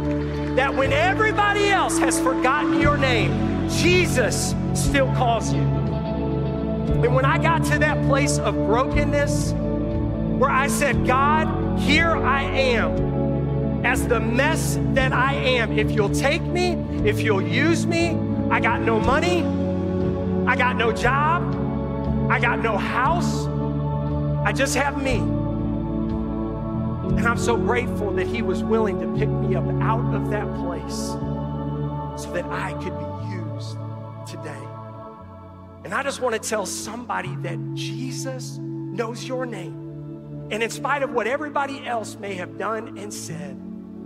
That 0.56 0.74
when 0.74 0.92
everybody 0.92 1.68
else 1.68 1.98
has 1.98 2.20
forgotten 2.20 2.80
your 2.80 2.96
name, 2.96 3.59
Jesus 3.70 4.54
still 4.74 5.06
calls 5.14 5.52
you. 5.52 5.60
And 5.60 7.14
when 7.14 7.24
I 7.24 7.38
got 7.38 7.64
to 7.66 7.78
that 7.78 8.04
place 8.06 8.38
of 8.38 8.54
brokenness, 8.54 9.52
where 9.52 10.50
I 10.50 10.68
said, 10.68 11.06
God, 11.06 11.78
here 11.78 12.16
I 12.16 12.42
am 12.42 13.84
as 13.84 14.06
the 14.06 14.20
mess 14.20 14.78
that 14.94 15.12
I 15.12 15.34
am. 15.34 15.78
If 15.78 15.90
you'll 15.90 16.10
take 16.10 16.42
me, 16.42 16.72
if 17.04 17.20
you'll 17.20 17.42
use 17.42 17.86
me, 17.86 18.16
I 18.50 18.60
got 18.60 18.80
no 18.80 19.00
money, 19.00 19.42
I 20.46 20.56
got 20.56 20.76
no 20.76 20.92
job, 20.92 21.42
I 22.30 22.38
got 22.40 22.60
no 22.60 22.76
house, 22.76 23.46
I 24.46 24.52
just 24.52 24.74
have 24.74 25.02
me. 25.02 25.16
And 27.16 27.26
I'm 27.26 27.38
so 27.38 27.56
grateful 27.56 28.10
that 28.12 28.26
He 28.26 28.42
was 28.42 28.62
willing 28.62 29.00
to 29.00 29.06
pick 29.18 29.28
me 29.28 29.54
up 29.54 29.64
out 29.82 30.14
of 30.14 30.30
that 30.30 30.46
place 30.56 30.96
so 32.22 32.30
that 32.32 32.44
I 32.46 32.72
could 32.74 32.96
be 32.98 33.04
used. 33.34 33.39
And 35.90 35.98
I 35.98 36.04
just 36.04 36.20
want 36.20 36.40
to 36.40 36.48
tell 36.48 36.66
somebody 36.66 37.34
that 37.42 37.58
Jesus 37.74 38.58
knows 38.58 39.24
your 39.24 39.44
name. 39.44 40.46
And 40.52 40.62
in 40.62 40.70
spite 40.70 41.02
of 41.02 41.10
what 41.10 41.26
everybody 41.26 41.84
else 41.84 42.14
may 42.14 42.34
have 42.34 42.56
done 42.56 42.96
and 42.96 43.12
said, 43.12 43.60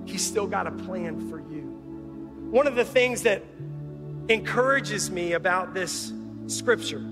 He's 0.06 0.24
still 0.24 0.46
got 0.46 0.66
a 0.66 0.70
plan 0.70 1.28
for 1.28 1.40
you. 1.40 1.60
One 2.50 2.66
of 2.66 2.74
the 2.74 2.86
things 2.86 3.20
that 3.24 3.44
encourages 4.30 5.10
me 5.10 5.34
about 5.34 5.74
this 5.74 6.10
scripture 6.46 7.06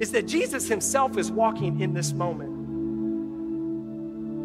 is 0.00 0.10
that 0.10 0.26
Jesus 0.26 0.66
himself 0.66 1.16
is 1.16 1.30
walking 1.30 1.80
in 1.80 1.94
this 1.94 2.12
moment. 2.12 2.50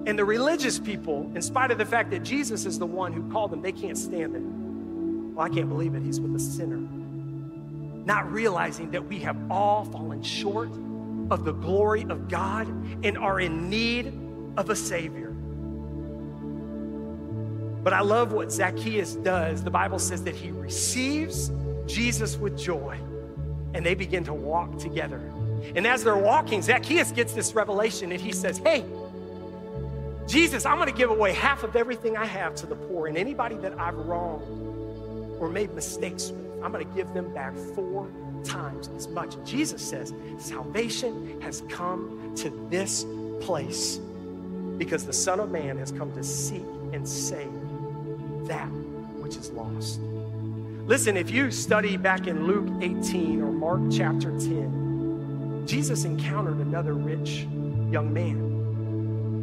And 0.07 0.19
the 0.19 0.25
religious 0.25 0.77
people, 0.77 1.31
in 1.33 1.41
spite 1.41 1.71
of 1.71 1.79
the 1.79 1.85
fact 1.85 2.11
that 2.11 2.21
Jesus 2.21 2.67
is 2.67 2.77
the 2.77 2.85
one 2.85 3.11
who 3.11 3.27
called 3.31 3.49
them, 3.49 3.63
they 3.63 3.71
can't 3.71 3.97
stand 3.97 4.35
it. 4.35 5.35
Well, 5.35 5.43
I 5.43 5.49
can't 5.49 5.67
believe 5.67 5.95
it. 5.95 6.03
He's 6.03 6.21
with 6.21 6.35
a 6.35 6.39
sinner. 6.39 6.96
Not 8.07 8.31
realizing 8.31 8.91
that 8.91 9.05
we 9.05 9.19
have 9.19 9.35
all 9.51 9.83
fallen 9.83 10.23
short 10.23 10.69
of 11.29 11.43
the 11.43 11.51
glory 11.51 12.05
of 12.09 12.29
God 12.29 12.65
and 13.03 13.17
are 13.17 13.41
in 13.41 13.69
need 13.69 14.13
of 14.55 14.69
a 14.69 14.77
Savior. 14.77 15.31
But 17.83 17.91
I 17.91 17.99
love 17.99 18.31
what 18.31 18.49
Zacchaeus 18.49 19.15
does. 19.15 19.61
The 19.61 19.71
Bible 19.71 19.99
says 19.99 20.23
that 20.23 20.35
he 20.35 20.51
receives 20.51 21.51
Jesus 21.85 22.37
with 22.37 22.57
joy 22.57 22.97
and 23.73 23.85
they 23.85 23.93
begin 23.93 24.23
to 24.23 24.33
walk 24.33 24.77
together. 24.77 25.17
And 25.75 25.85
as 25.85 26.05
they're 26.05 26.15
walking, 26.15 26.61
Zacchaeus 26.61 27.11
gets 27.11 27.33
this 27.33 27.55
revelation 27.55 28.13
and 28.13 28.21
he 28.21 28.31
says, 28.31 28.59
Hey, 28.59 28.85
Jesus, 30.27 30.65
I'm 30.65 30.77
gonna 30.77 30.93
give 30.93 31.09
away 31.09 31.33
half 31.33 31.65
of 31.65 31.75
everything 31.75 32.15
I 32.15 32.25
have 32.25 32.55
to 32.55 32.67
the 32.67 32.75
poor 32.75 33.07
and 33.07 33.17
anybody 33.17 33.57
that 33.57 33.77
I've 33.77 33.97
wronged 33.97 35.41
or 35.41 35.49
made 35.49 35.73
mistakes 35.73 36.29
with, 36.29 36.46
I'm 36.63 36.71
gonna 36.71 36.85
give 36.85 37.13
them 37.13 37.33
back 37.33 37.55
four 37.75 38.09
times 38.43 38.89
as 38.95 39.07
much. 39.07 39.35
Jesus 39.45 39.81
says, 39.81 40.13
Salvation 40.37 41.39
has 41.41 41.63
come 41.69 42.33
to 42.37 42.49
this 42.69 43.05
place 43.41 43.99
because 44.77 45.05
the 45.05 45.13
Son 45.13 45.39
of 45.39 45.51
Man 45.51 45.77
has 45.77 45.91
come 45.91 46.11
to 46.13 46.23
seek 46.23 46.65
and 46.93 47.07
save 47.07 47.51
that 48.47 48.67
which 49.19 49.35
is 49.35 49.51
lost. 49.51 49.99
Listen, 50.85 51.17
if 51.17 51.29
you 51.29 51.51
study 51.51 51.97
back 51.97 52.27
in 52.27 52.47
Luke 52.47 52.69
18 52.81 53.41
or 53.41 53.51
Mark 53.51 53.81
chapter 53.91 54.31
10, 54.31 55.65
Jesus 55.67 56.05
encountered 56.05 56.57
another 56.59 56.93
rich 56.93 57.45
young 57.91 58.13
man. 58.13 58.37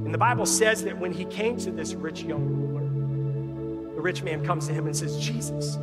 And 0.05 0.14
the 0.14 0.18
Bible 0.18 0.46
says 0.46 0.83
that 0.85 0.98
when 0.98 1.12
he 1.12 1.27
came 1.27 1.59
to 1.59 1.70
this 1.70 1.94
rich 1.94 2.22
young 2.22 2.46
ruler, 2.46 3.94
the 3.94 4.00
rich 4.00 4.22
man 4.22 4.44
comes 4.44 4.66
to 4.68 4.72
him 4.72 4.87
and 4.87 4.96
says, 4.96 5.18
Jesus, 5.18 5.77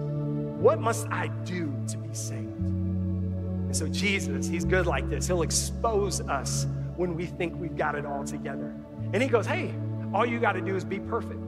what 0.62 0.80
must 0.80 1.08
I 1.08 1.28
do 1.44 1.74
to 1.90 1.98
be 1.98 2.14
saved? 2.14 2.48
And 2.60 3.76
so, 3.76 3.88
Jesus, 3.88 4.48
he's 4.48 4.66
good 4.66 4.86
like 4.86 5.10
this. 5.10 5.28
He'll 5.28 5.42
expose 5.42 6.22
us 6.22 6.68
when 6.96 7.16
we 7.16 7.26
think 7.26 7.60
we've 7.60 7.76
got 7.76 7.96
it 7.96 8.06
all 8.06 8.24
together. 8.24 8.74
And 9.14 9.24
he 9.24 9.28
goes, 9.28 9.46
Hey, 9.46 9.74
all 10.14 10.26
you 10.26 10.40
got 10.40 10.54
to 10.54 10.62
do 10.62 10.76
is 10.76 10.84
be 10.84 11.00
perfect 11.00 11.42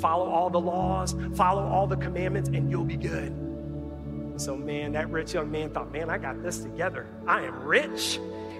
follow 0.00 0.28
all 0.30 0.50
the 0.50 0.60
laws, 0.60 1.14
follow 1.34 1.62
all 1.62 1.86
the 1.86 1.96
commandments, 1.96 2.48
and 2.48 2.70
you'll 2.70 2.84
be 2.84 2.96
good. 2.96 3.34
So, 4.36 4.56
man, 4.56 4.92
that 4.92 5.10
rich 5.10 5.34
young 5.34 5.50
man 5.50 5.70
thought, 5.70 5.92
man, 5.92 6.08
I 6.08 6.18
got 6.18 6.42
this 6.42 6.58
together. 6.58 7.06
I 7.26 7.42
am 7.42 7.62
rich, 7.62 8.18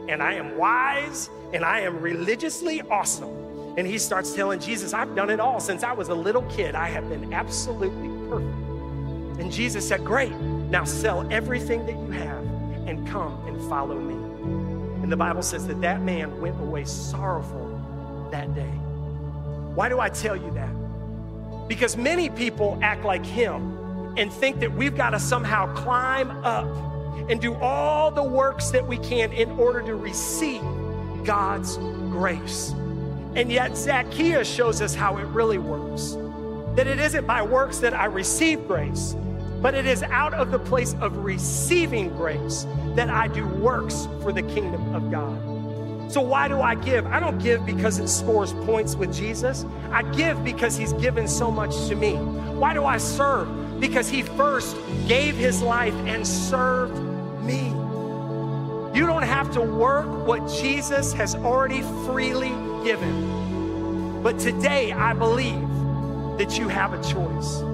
and 0.09 0.23
I 0.23 0.35
am 0.35 0.59
wise, 0.59 1.31
and 1.55 1.65
I 1.65 1.81
am 1.81 2.01
religiously 2.01 2.83
awesome. 2.83 3.31
And 3.79 3.87
he 3.87 3.99
starts 3.99 4.35
telling 4.35 4.61
Jesus, 4.61 4.93
I've 4.93 5.15
done 5.15 5.31
it 5.31 5.41
all 5.41 5.61
since 5.61 5.83
I 5.83 5.93
was 5.93 6.09
a 6.09 6.15
little 6.15 6.43
kid. 6.43 6.75
I 6.75 6.89
have 6.89 7.09
been 7.09 7.33
absolutely 7.33 8.09
perfect. 8.29 8.70
And 9.41 9.51
Jesus 9.51 9.89
said, 9.89 10.05
Great, 10.05 10.33
now 10.33 10.85
sell 10.85 11.27
everything 11.33 11.87
that 11.87 11.97
you 11.97 12.11
have 12.11 12.45
and 12.87 13.09
come 13.09 13.43
and 13.49 13.59
follow 13.69 13.99
me. 13.99 14.15
And 15.03 15.11
the 15.11 15.17
Bible 15.17 15.43
says 15.43 15.67
that 15.67 15.81
that 15.81 16.03
man 16.03 16.41
went 16.41 16.61
away 16.61 16.85
sorrowful 16.85 18.29
that 18.31 18.55
day. 18.55 18.71
Why 19.75 19.89
do 19.89 19.99
I 19.99 20.11
tell 20.11 20.37
you 20.37 20.51
that? 20.53 21.69
Because 21.69 21.97
many 21.97 22.29
people 22.29 22.79
act 22.83 23.05
like 23.05 23.25
him 23.25 24.15
and 24.19 24.31
think 24.31 24.61
that 24.61 24.73
we've 24.73 24.97
got 24.97 25.11
to 25.11 25.19
somehow 25.19 25.73
climb 25.75 26.31
up 26.45 26.67
and 27.31 27.41
do 27.41 27.55
all 27.55 28.11
the 28.11 28.23
works 28.23 28.71
that 28.71 28.87
we 28.87 28.99
can 28.99 29.33
in 29.33 29.51
order 29.53 29.81
to 29.81 29.95
receive 29.95 30.63
God's 31.25 31.77
grace. 32.11 32.71
And 33.37 33.51
yet, 33.51 33.77
Zacchaeus 33.77 34.53
shows 34.53 34.83
us 34.83 34.95
how 34.95 35.17
it 35.17 35.27
really 35.27 35.59
works. 35.59 36.17
That 36.75 36.87
it 36.87 36.99
isn't 36.99 37.27
by 37.27 37.43
works 37.43 37.79
that 37.79 37.95
I 37.95 38.07
receive 38.07 38.67
grace, 38.67 39.15
but 39.61 39.75
it 39.75 39.87
is 39.87 40.03
out 40.05 40.35
of 40.35 40.51
the 40.51 40.59
place 40.59 40.95
of 41.01 41.19
receiving 41.19 42.09
grace 42.17 42.67
that 42.95 43.11
I 43.11 43.29
do 43.29 43.47
works 43.47 44.09
for 44.23 44.33
the 44.33 44.43
kingdom 44.43 44.95
of 44.95 45.11
God. 45.11 46.11
So, 46.11 46.21
why 46.21 46.49
do 46.49 46.61
I 46.61 46.75
give? 46.75 47.07
I 47.07 47.21
don't 47.21 47.39
give 47.39 47.65
because 47.65 48.01
it 48.01 48.09
scores 48.09 48.53
points 48.53 48.97
with 48.97 49.15
Jesus. 49.15 49.65
I 49.93 50.03
give 50.03 50.43
because 50.45 50.77
He's 50.77 50.93
given 50.95 51.29
so 51.29 51.53
much 51.53 51.89
to 51.89 51.95
me. 51.95 52.15
Why 52.15 52.75
do 52.75 52.85
I 52.85 52.99
serve? 52.99 53.79
Because 53.79 54.09
He 54.09 54.23
first 54.23 54.77
gave 55.07 55.37
His 55.37 55.63
life 55.63 55.95
and 56.07 56.27
served 56.27 56.99
me. 57.45 57.69
You 58.93 59.07
don't 59.07 59.23
have 59.23 59.53
to 59.53 59.61
work 59.61 60.27
what 60.27 60.41
Jesus 60.61 61.13
has 61.13 61.37
already 61.37 61.83
freely 62.07 62.53
given. 62.83 64.21
But 64.21 64.41
today, 64.41 64.91
I 64.91 65.13
believe 65.13 65.69
that 66.39 66.59
you 66.59 66.67
have 66.67 66.93
a 66.93 67.03
choice. 67.05 67.70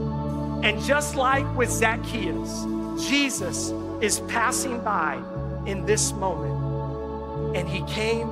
And 0.67 0.83
just 0.83 1.15
like 1.15 1.47
with 1.57 1.71
Zacchaeus, 1.71 2.67
Jesus 3.09 3.71
is 4.01 4.19
passing 4.27 4.81
by 4.81 5.23
in 5.65 5.87
this 5.87 6.13
moment 6.13 7.57
and 7.57 7.69
He 7.69 7.83
came 7.83 8.27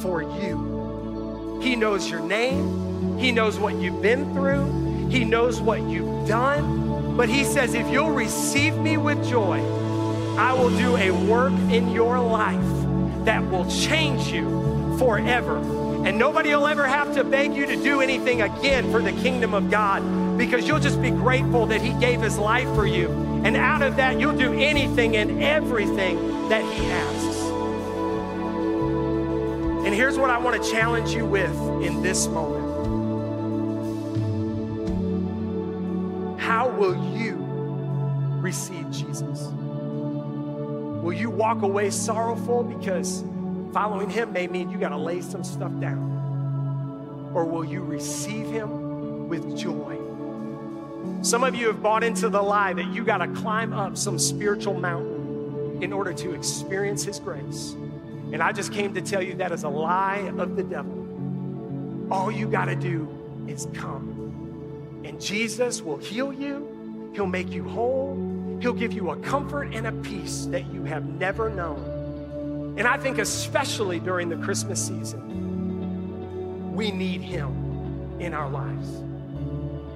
for 0.00 0.22
you. 0.22 1.58
He 1.60 1.74
knows 1.74 2.08
your 2.08 2.20
name, 2.20 3.18
He 3.18 3.32
knows 3.32 3.58
what 3.58 3.74
you've 3.74 4.00
been 4.00 4.32
through, 4.34 5.08
He 5.08 5.24
knows 5.24 5.60
what 5.60 5.82
you've 5.82 6.28
done. 6.28 7.16
But 7.16 7.28
He 7.28 7.42
says, 7.42 7.74
if 7.74 7.90
you'll 7.90 8.12
receive 8.12 8.76
me 8.76 8.96
with 8.96 9.28
joy, 9.28 9.58
I 10.38 10.52
will 10.52 10.70
do 10.78 10.96
a 10.96 11.10
work 11.26 11.54
in 11.72 11.90
your 11.90 12.20
life 12.20 13.24
that 13.24 13.50
will 13.50 13.68
change 13.68 14.28
you 14.28 14.96
forever. 14.96 15.58
And 16.06 16.20
nobody 16.20 16.54
will 16.54 16.68
ever 16.68 16.86
have 16.86 17.12
to 17.14 17.24
beg 17.24 17.52
you 17.52 17.66
to 17.66 17.74
do 17.74 18.00
anything 18.00 18.42
again 18.42 18.92
for 18.92 19.02
the 19.02 19.10
kingdom 19.10 19.54
of 19.54 19.72
God 19.72 20.23
because 20.36 20.66
you'll 20.66 20.80
just 20.80 21.00
be 21.00 21.10
grateful 21.10 21.66
that 21.66 21.80
He 21.80 21.92
gave 22.00 22.20
His 22.20 22.38
life 22.38 22.72
for 22.74 22.86
you. 22.86 23.08
And 23.44 23.56
out 23.56 23.82
of 23.82 23.96
that, 23.96 24.18
you'll 24.18 24.36
do 24.36 24.52
anything 24.52 25.16
and 25.16 25.42
everything 25.42 26.48
that 26.48 26.62
He 26.74 26.86
asks. 26.86 27.24
And 29.84 29.94
here's 29.94 30.18
what 30.18 30.30
I 30.30 30.38
want 30.38 30.62
to 30.62 30.70
challenge 30.70 31.12
you 31.12 31.26
with 31.26 31.54
in 31.82 32.02
this 32.02 32.26
moment 32.26 32.74
How 36.40 36.68
will 36.68 36.94
you 37.16 37.36
receive 38.40 38.90
Jesus? 38.90 39.48
Will 41.02 41.12
you 41.12 41.30
walk 41.30 41.62
away 41.62 41.90
sorrowful 41.90 42.62
because 42.64 43.24
following 43.72 44.08
him 44.08 44.32
may 44.32 44.46
mean 44.46 44.70
you 44.70 44.78
got 44.78 44.90
to 44.90 44.96
lay 44.96 45.20
some 45.20 45.42
stuff 45.42 45.72
down? 45.80 47.32
Or 47.34 47.44
will 47.44 47.64
you 47.64 47.82
receive 47.82 48.46
him 48.46 49.28
with 49.28 49.56
joy? 49.56 50.03
Some 51.22 51.42
of 51.42 51.54
you 51.54 51.68
have 51.68 51.82
bought 51.82 52.04
into 52.04 52.28
the 52.28 52.42
lie 52.42 52.74
that 52.74 52.86
you 52.92 53.04
got 53.04 53.18
to 53.18 53.28
climb 53.28 53.72
up 53.72 53.96
some 53.96 54.18
spiritual 54.18 54.74
mountain 54.74 55.82
in 55.82 55.92
order 55.92 56.12
to 56.12 56.34
experience 56.34 57.04
His 57.04 57.18
grace. 57.18 57.74
And 58.32 58.42
I 58.42 58.52
just 58.52 58.72
came 58.72 58.94
to 58.94 59.00
tell 59.00 59.22
you 59.22 59.34
that 59.34 59.52
is 59.52 59.64
a 59.64 59.68
lie 59.68 60.32
of 60.38 60.56
the 60.56 60.62
devil. 60.62 62.08
All 62.10 62.30
you 62.30 62.48
got 62.48 62.66
to 62.66 62.76
do 62.76 63.08
is 63.46 63.68
come. 63.74 65.02
And 65.04 65.20
Jesus 65.20 65.82
will 65.82 65.98
heal 65.98 66.32
you, 66.32 67.10
He'll 67.14 67.26
make 67.26 67.50
you 67.50 67.64
whole, 67.64 68.58
He'll 68.60 68.72
give 68.72 68.92
you 68.92 69.10
a 69.10 69.16
comfort 69.16 69.74
and 69.74 69.86
a 69.86 69.92
peace 69.92 70.46
that 70.46 70.72
you 70.72 70.84
have 70.84 71.04
never 71.04 71.48
known. 71.50 72.74
And 72.76 72.88
I 72.88 72.96
think, 72.96 73.18
especially 73.18 74.00
during 74.00 74.28
the 74.28 74.36
Christmas 74.36 74.84
season, 74.84 76.74
we 76.74 76.90
need 76.90 77.22
Him 77.22 78.16
in 78.18 78.34
our 78.34 78.48
lives. 78.48 78.88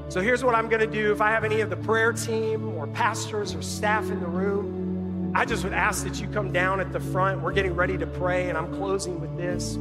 So 0.09 0.23
here's 0.23 0.43
what 0.43 0.55
I'm 0.55 0.69
going 0.71 0.81
to 0.81 0.87
do. 0.87 1.13
If 1.13 1.21
I 1.21 1.31
have 1.31 1.45
any 1.45 1.61
of 1.61 1.69
the 1.69 1.77
prayer 1.77 2.15
team 2.15 2.67
or 2.77 2.87
pastors 2.87 3.55
or 3.55 3.61
staff 3.61 4.05
in 4.05 4.21
the 4.21 4.27
room, 4.27 5.33
I 5.35 5.45
just 5.45 5.65
would 5.65 5.75
ask 5.75 6.05
that 6.05 6.19
you 6.19 6.27
come 6.29 6.51
down 6.51 6.81
at 6.81 6.93
the 6.93 7.01
front. 7.01 7.43
We're 7.43 7.53
getting 7.53 7.75
ready 7.75 7.99
to 7.99 8.07
pray, 8.07 8.49
and 8.49 8.57
I'm 8.57 8.75
closing 8.75 9.21
with 9.21 9.37
this. 9.37 9.75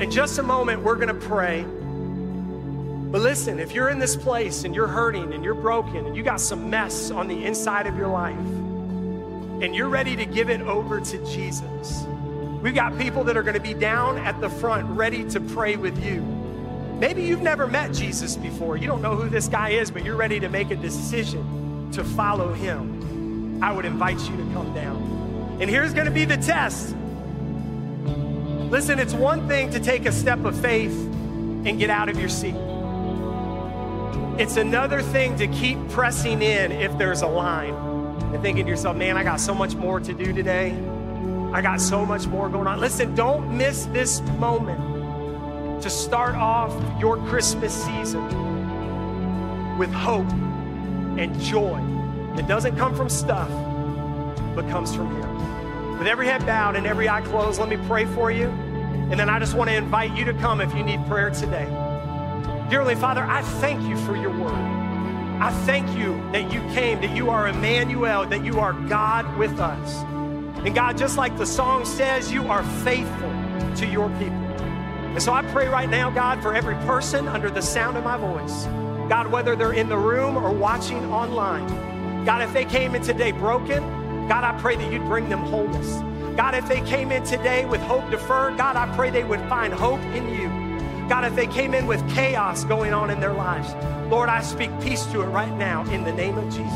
In 0.00 0.10
just 0.10 0.38
a 0.38 0.42
moment, 0.42 0.82
we're 0.82 0.96
going 0.96 1.08
to 1.08 1.14
pray. 1.14 1.62
But 3.12 3.20
listen, 3.20 3.58
if 3.58 3.72
you're 3.72 3.90
in 3.90 3.98
this 3.98 4.16
place 4.16 4.64
and 4.64 4.74
you're 4.74 4.86
hurting 4.86 5.34
and 5.34 5.44
you're 5.44 5.52
broken 5.54 6.06
and 6.06 6.16
you 6.16 6.22
got 6.22 6.40
some 6.40 6.70
mess 6.70 7.10
on 7.10 7.28
the 7.28 7.44
inside 7.44 7.86
of 7.86 7.98
your 7.98 8.08
life 8.08 8.34
and 8.34 9.74
you're 9.76 9.90
ready 9.90 10.16
to 10.16 10.24
give 10.24 10.48
it 10.48 10.62
over 10.62 10.98
to 10.98 11.24
Jesus, 11.26 12.04
we've 12.62 12.74
got 12.74 12.98
people 12.98 13.22
that 13.24 13.36
are 13.36 13.42
going 13.42 13.52
to 13.52 13.60
be 13.60 13.74
down 13.74 14.16
at 14.16 14.40
the 14.40 14.48
front 14.48 14.88
ready 14.96 15.28
to 15.28 15.38
pray 15.38 15.76
with 15.76 16.02
you. 16.02 16.31
Maybe 17.02 17.24
you've 17.24 17.42
never 17.42 17.66
met 17.66 17.92
Jesus 17.92 18.36
before. 18.36 18.76
You 18.76 18.86
don't 18.86 19.02
know 19.02 19.16
who 19.16 19.28
this 19.28 19.48
guy 19.48 19.70
is, 19.70 19.90
but 19.90 20.04
you're 20.04 20.14
ready 20.14 20.38
to 20.38 20.48
make 20.48 20.70
a 20.70 20.76
decision 20.76 21.90
to 21.90 22.04
follow 22.04 22.52
him. 22.52 23.60
I 23.60 23.72
would 23.72 23.84
invite 23.84 24.20
you 24.20 24.36
to 24.36 24.44
come 24.52 24.72
down. 24.72 25.58
And 25.60 25.68
here's 25.68 25.92
going 25.92 26.04
to 26.04 26.12
be 26.12 26.24
the 26.24 26.36
test. 26.36 26.94
Listen, 28.70 29.00
it's 29.00 29.14
one 29.14 29.48
thing 29.48 29.68
to 29.72 29.80
take 29.80 30.06
a 30.06 30.12
step 30.12 30.44
of 30.44 30.56
faith 30.60 30.92
and 30.92 31.76
get 31.76 31.90
out 31.90 32.08
of 32.08 32.20
your 32.20 32.28
seat. 32.28 32.54
It's 34.40 34.56
another 34.56 35.02
thing 35.02 35.36
to 35.38 35.48
keep 35.48 35.78
pressing 35.88 36.40
in 36.40 36.70
if 36.70 36.96
there's 36.98 37.22
a 37.22 37.26
line 37.26 37.74
and 38.32 38.40
thinking 38.42 38.66
to 38.66 38.70
yourself, 38.70 38.96
man, 38.96 39.16
I 39.16 39.24
got 39.24 39.40
so 39.40 39.56
much 39.56 39.74
more 39.74 39.98
to 39.98 40.12
do 40.12 40.32
today. 40.32 40.70
I 41.52 41.62
got 41.62 41.80
so 41.80 42.06
much 42.06 42.28
more 42.28 42.48
going 42.48 42.68
on. 42.68 42.78
Listen, 42.78 43.12
don't 43.16 43.58
miss 43.58 43.86
this 43.86 44.20
moment 44.38 44.91
to 45.82 45.90
start 45.90 46.36
off 46.36 46.72
your 47.00 47.16
Christmas 47.26 47.74
season 47.74 48.22
with 49.78 49.92
hope 49.92 50.30
and 51.18 51.38
joy 51.40 51.80
that 52.36 52.46
doesn't 52.46 52.76
come 52.76 52.94
from 52.94 53.08
stuff, 53.08 53.48
but 54.54 54.68
comes 54.68 54.94
from 54.94 55.08
Him. 55.20 55.98
With 55.98 56.06
every 56.06 56.26
head 56.26 56.46
bowed 56.46 56.76
and 56.76 56.86
every 56.86 57.08
eye 57.08 57.20
closed, 57.22 57.58
let 57.58 57.68
me 57.68 57.76
pray 57.88 58.04
for 58.04 58.30
you. 58.30 58.46
And 58.46 59.18
then 59.18 59.28
I 59.28 59.38
just 59.38 59.54
want 59.54 59.70
to 59.70 59.76
invite 59.76 60.16
you 60.16 60.24
to 60.24 60.34
come 60.34 60.60
if 60.60 60.72
you 60.74 60.84
need 60.84 61.04
prayer 61.06 61.30
today. 61.30 61.66
Dearly 62.70 62.94
Father, 62.94 63.22
I 63.22 63.42
thank 63.42 63.82
you 63.82 63.96
for 64.06 64.16
your 64.16 64.30
word. 64.30 64.54
I 64.54 65.50
thank 65.66 65.88
you 65.98 66.14
that 66.32 66.52
you 66.52 66.60
came, 66.74 67.00
that 67.00 67.16
you 67.16 67.28
are 67.28 67.48
Emmanuel, 67.48 68.24
that 68.26 68.44
you 68.44 68.60
are 68.60 68.72
God 68.72 69.36
with 69.36 69.58
us. 69.58 69.96
And 70.64 70.74
God, 70.74 70.96
just 70.96 71.16
like 71.16 71.36
the 71.36 71.46
song 71.46 71.84
says, 71.84 72.30
you 72.32 72.46
are 72.46 72.62
faithful 72.84 73.30
to 73.76 73.86
your 73.86 74.08
people. 74.18 74.41
And 75.12 75.22
so 75.22 75.32
I 75.34 75.42
pray 75.42 75.68
right 75.68 75.90
now, 75.90 76.10
God, 76.10 76.42
for 76.42 76.54
every 76.54 76.74
person 76.86 77.28
under 77.28 77.50
the 77.50 77.60
sound 77.60 77.98
of 77.98 78.04
my 78.04 78.16
voice. 78.16 78.64
God, 79.10 79.30
whether 79.30 79.54
they're 79.54 79.74
in 79.74 79.90
the 79.90 79.96
room 79.98 80.38
or 80.38 80.50
watching 80.50 81.04
online. 81.12 82.24
God, 82.24 82.40
if 82.40 82.52
they 82.54 82.64
came 82.64 82.94
in 82.94 83.02
today 83.02 83.30
broken, 83.30 83.82
God, 84.26 84.42
I 84.42 84.58
pray 84.58 84.74
that 84.76 84.90
you'd 84.90 85.04
bring 85.04 85.28
them 85.28 85.40
wholeness. 85.40 86.00
God, 86.34 86.54
if 86.54 86.66
they 86.66 86.80
came 86.80 87.12
in 87.12 87.22
today 87.24 87.66
with 87.66 87.82
hope 87.82 88.08
deferred, 88.10 88.56
God, 88.56 88.76
I 88.76 88.86
pray 88.96 89.10
they 89.10 89.22
would 89.22 89.40
find 89.50 89.74
hope 89.74 90.00
in 90.16 90.28
you. 90.30 91.08
God, 91.10 91.26
if 91.26 91.36
they 91.36 91.46
came 91.46 91.74
in 91.74 91.86
with 91.86 92.00
chaos 92.14 92.64
going 92.64 92.94
on 92.94 93.10
in 93.10 93.20
their 93.20 93.34
lives, 93.34 93.74
Lord, 94.10 94.30
I 94.30 94.40
speak 94.40 94.70
peace 94.80 95.04
to 95.06 95.20
it 95.20 95.26
right 95.26 95.54
now 95.58 95.84
in 95.90 96.04
the 96.04 96.12
name 96.12 96.38
of 96.38 96.44
Jesus. 96.46 96.72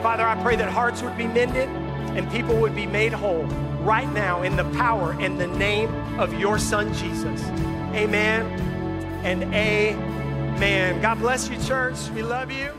Father, 0.00 0.24
I 0.24 0.40
pray 0.44 0.54
that 0.56 0.70
hearts 0.70 1.02
would 1.02 1.16
be 1.16 1.26
mended 1.26 1.68
and 2.16 2.30
people 2.30 2.54
would 2.56 2.76
be 2.76 2.86
made 2.86 3.12
whole 3.12 3.48
right 3.84 4.10
now 4.12 4.42
in 4.42 4.56
the 4.56 4.64
power 4.76 5.12
and 5.20 5.38
the 5.38 5.46
name 5.46 5.88
of 6.18 6.32
your 6.34 6.58
son, 6.58 6.92
Jesus. 6.94 7.42
Amen 7.94 8.46
and 9.24 9.42
amen. 9.54 11.00
God 11.00 11.18
bless 11.18 11.48
you, 11.48 11.58
church. 11.62 11.96
We 12.14 12.22
love 12.22 12.50
you. 12.50 12.72